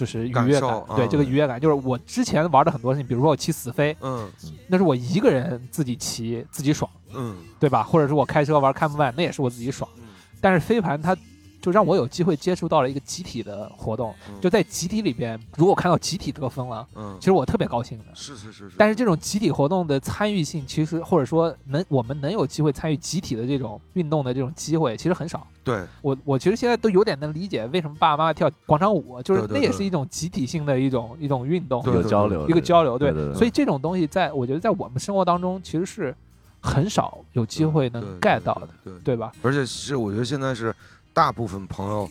[0.00, 0.70] 就是愉悦感。
[0.70, 4.30] 感对、嗯这个愉悦感，就是我之前玩的很多事情，比如说我骑死飞，嗯
[4.66, 7.82] 那是我一个人自己骑自己爽，嗯对吧？
[7.82, 9.88] 或者是我开车玩 Cam One，那也是我自己爽。
[9.98, 10.04] 嗯
[10.40, 11.14] 但是飞盘它
[11.60, 18.04] 就让我有机会接触到了一个集体的活动，嗯就在集体里边，如果看到集体得分了，嗯其，实我特别高兴的。
[18.14, 18.76] 是是是是。
[18.78, 25.46] 但是这种集体活动的参与性，其实或者说能我们能有机会参与集体的这种运动的这种机会，其实很少。
[25.62, 32.98] 对我我其实现在都有点能理解为什么爸爸妈妈跳广场舞，就是那也是一种集体性的一种一种运动，对一个交流，一个交流。
[32.98, 36.14] 对，所以这种东西在我觉得在我们生活当中其实是
[36.60, 39.30] 很少有机会能 get 到的，对吧？
[39.42, 40.74] 而且是我觉得现在是
[41.12, 42.10] 大部分朋友，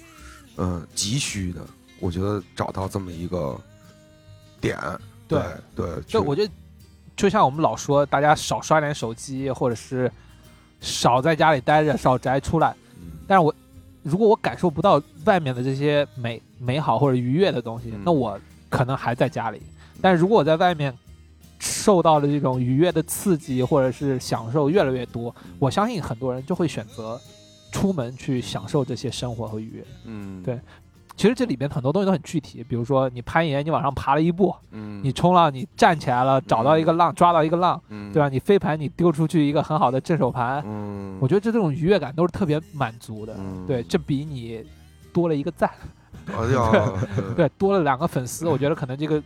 [0.58, 1.62] 嗯、急需的，
[2.00, 3.60] 我觉得找到这么一个
[4.62, 4.78] 点，
[5.28, 5.42] 对
[5.76, 6.54] 对，就我觉得，
[7.16, 10.12] 就像我们老说，大家少刷点手机，或者是
[10.82, 12.76] 少在家里待着，少宅出来。
[12.98, 13.54] 嗯但是我
[14.02, 18.40] 如果我感受不到外面的这些美美好或者愉悦的东西，嗯那我
[18.70, 19.62] 可能还在家里。
[20.02, 20.98] 但是如果我在外面
[21.60, 27.20] 受到了这种愉悦的刺激或者是享受越来越多，我相信很多人就会选择
[27.72, 29.86] 出门去享受这些生活和愉悦。
[30.06, 30.60] 嗯，对
[31.16, 38.30] 其实这里边很多东西都很具体，比如说你攀岩，你往上爬了一步；嗯，你冲浪，你站起来了，找到一个浪，抓到一个浪，嗯，对吧？？
[38.30, 43.36] 你飞盘，你丢出去一个很好的正手盘，嗯，我觉得这这种愉悦感都是特别满足的。
[43.38, 44.64] 嗯对，这比你
[45.12, 45.70] 多了一个赞，
[46.28, 46.72] 哎呀，
[47.36, 49.22] 对 对，多了两个粉丝，我觉得可能这个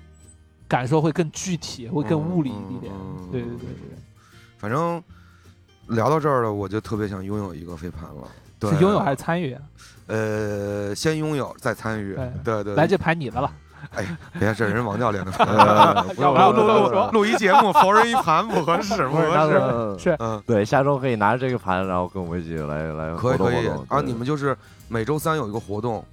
[0.68, 2.92] 感受会更具体，会更物理一点。
[2.92, 3.98] 嗯对对对对
[4.58, 5.04] 反正
[5.88, 8.28] 聊到这儿了，我就特别想拥有一个飞盘了。
[8.60, 9.62] 对对，是拥有还是参与啊？
[10.08, 13.52] 呃，先拥有再参与对，对对，来，这盘你的了。
[13.92, 14.06] 哎，
[14.40, 15.32] 别这人王教练的
[16.18, 19.60] 要不然录录录录一节目，否认一盘不合适，不合适。
[19.60, 23.68] 嗯是嗯，对，下周可以拿着这个盘，然后跟我们一起来来活可以可以。
[23.90, 24.00] 啊！
[24.00, 24.56] 你们就是
[24.88, 26.04] 每周三有一个活动，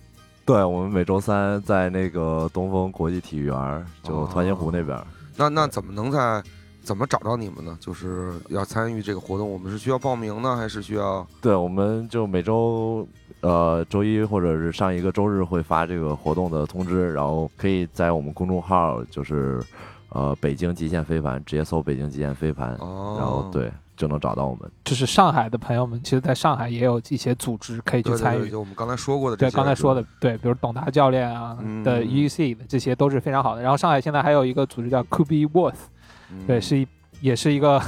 [0.45, 5.07] 对我们每周三在那个东风国际体育园，就团结湖那边儿。
[5.37, 6.43] 那那怎么能在
[6.83, 7.76] 怎么找到你们呢？
[7.81, 11.26] 就是要参与这个活动，我们是需要报名呢，还是需要？
[11.41, 13.07] 对，我们就每周
[13.41, 19.62] 呃周一或者是上一个周日会发这个活动的通知，然后可以在我们公众号就是
[20.11, 24.70] 呃北京极限飞盘直接搜北京极限飞盘，哦，然后对就能找到我们。
[24.85, 28.51] 就是上海的朋友们，其实在上海也有一些组织可以去对对对，参与。
[28.51, 33.62] 就我们刚才说过的这对，些，刚才说的，对，比如董达教练啊嗯的 UEC 的这些都是非常好的。
[33.62, 35.74] 然后上海现在还有一个组织叫 Kubi Worth，
[36.33, 36.87] 嗯对，是一
[37.20, 37.81] 也是一个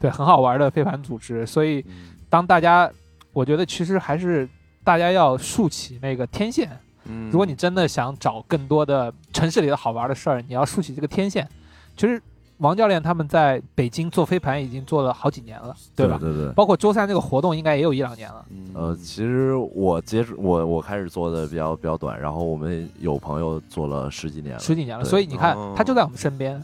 [0.00, 1.46] 对很好玩的飞盘组织。
[1.46, 2.90] 所以嗯当大家，
[3.32, 4.48] 我觉得其实还是
[4.82, 6.68] 大家要竖起那个天线。
[7.04, 11.48] 嗯，如果你真的想找更多的城市里的好玩的事儿，你要竖起这个天线。
[11.96, 12.20] 其实
[12.58, 16.18] 王教练他们在北京做飞盘已经做了好几年了，对吧？
[16.20, 16.52] 对对对。
[16.54, 18.44] 包括周三这个活动应该也有一两年了。
[18.50, 24.58] 嗯呃，其实我接触我我开始做的比较比较短，然后我们有朋友做了十几年了。
[24.58, 26.60] 十几年了，所以你看哦，他就在我们身边。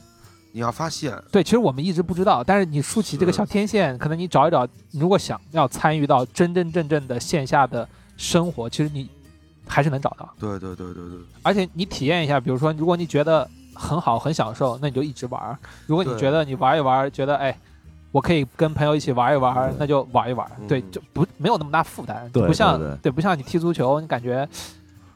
[0.52, 9.08] 你要发现，对，其实我们一直不知道，但是你竖起这个小天线，可能你找一找，如果想要参与到真真正正的线下的生活，其实你
[9.66, 10.28] 还是能找到。
[10.38, 17.58] 对对对对对，而且你体验一下，比如说，如果你觉得很好、很享受，那你就一直玩；如果你觉得你玩一玩，觉得哎，
[18.10, 20.46] 我可以跟朋友一起玩一玩，那就玩一玩。
[20.60, 22.94] 嗯对，就不没有那么大负担，对不像对。
[23.04, 24.46] 对不像你踢足球，你感觉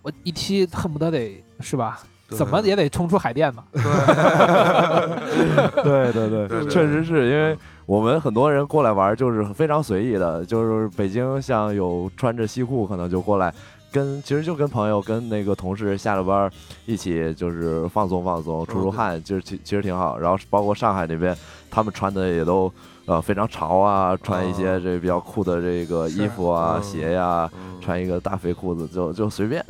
[0.00, 2.02] 我一踢恨不得得是吧？
[2.28, 2.38] 对。
[2.38, 3.64] 怎么也得冲出海淀吧。
[5.82, 6.12] 对。
[6.12, 13.52] 对对确实是因为我们很多人过来玩就是非常随意的，就是北京像有穿着西裤可能就过来。
[13.92, 16.50] 跟其实就跟朋友、跟那个同事下了班
[16.84, 20.18] 一起就是放松放松、出出汗，就是其其实挺好。
[20.18, 21.34] 然后包括上海那边，
[21.70, 22.70] 他们穿的也都
[23.06, 27.80] 呃非常潮啊，穿一些这比较酷的这个衣服啊、嗯鞋呀、嗯。
[27.80, 29.64] 穿一个大肥裤子就就随便，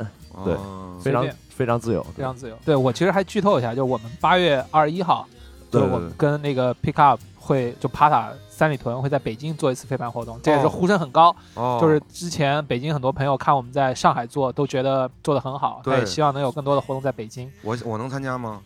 [0.45, 2.03] 对哦非常非常自由。
[2.15, 2.57] 非常自由。
[2.65, 5.27] 对我其实还剧透一下，就是我们八月二十一号，
[5.71, 11.35] 就对我们跟那个 Pick Up 会就帕塔三里屯会在北京做一次飞盘活动，这也是哦呼声很高。
[11.53, 17.49] 哦，就是之前北京很多朋友看我们在上海做，都觉得做的很好，对也希望能有更多的活动在北京。
[17.61, 18.61] 我我能参加吗？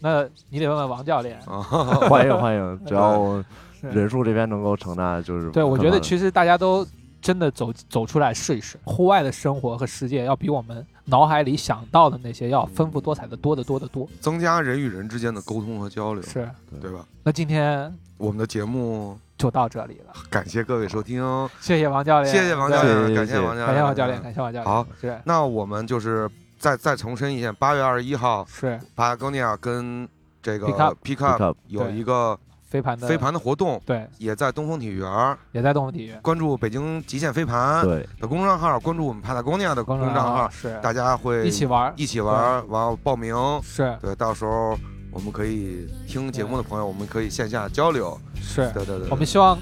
[0.00, 1.38] 那你得问问王教练。
[1.46, 1.62] 啊，
[2.08, 3.42] 欢迎欢迎，只要
[3.80, 6.86] 人数这边能够承担，就是对，我觉得其实大家都
[7.20, 14.08] 真的走走出来试一试，户外的生活和世界要比我们脑海里想到的那些要丰富多彩的多得多得多。
[14.20, 16.48] 增加人与人之间的沟通和交流，是，
[16.80, 17.04] 对吧？
[17.22, 21.22] 那今天我们的节目就到这里了，感谢各位收听，
[21.60, 24.64] 谢谢王教练，谢谢王教练，感谢王教练，感谢王教练，感谢王教练。
[24.64, 25.20] 好，是。
[25.24, 26.28] 那我们就是
[26.58, 28.78] 再再重申一下，八月二十一号，是。
[28.94, 30.08] 帕高尼亚跟
[30.42, 32.38] 这个 Pick Pick Up Up 有一个
[32.68, 35.36] 飞盘的飞，盘的活动，对，也在东风体育园。
[35.52, 43.34] 也在东风体育关注北京极限飞盘对的公众号，关注我们帕塔哥尼亚的公众账号，是大家会一起玩，一起玩，完后报名。
[43.62, 44.78] 是对，到时候
[45.10, 48.18] 我们可以听节目的朋友，我们可以线下交流。
[48.40, 49.58] 是，对对对，我们希望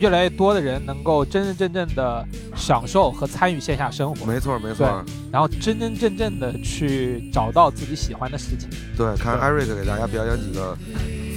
[0.00, 4.86] 越来越多的人能够真真正正的享受和参与线下生活，没错没错。
[5.30, 8.68] 然后真真正正的去找到自己喜欢的事情。
[8.96, 10.76] 对，看对艾瑞克给大家表演几个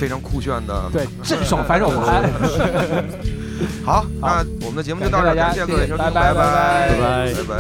[0.02, 2.28] 非常酷炫的，对， 镇守反手 拍。
[3.86, 7.56] 好，那我们的节目就到这，感谢各位，拜拜拜拜拜拜拜拜。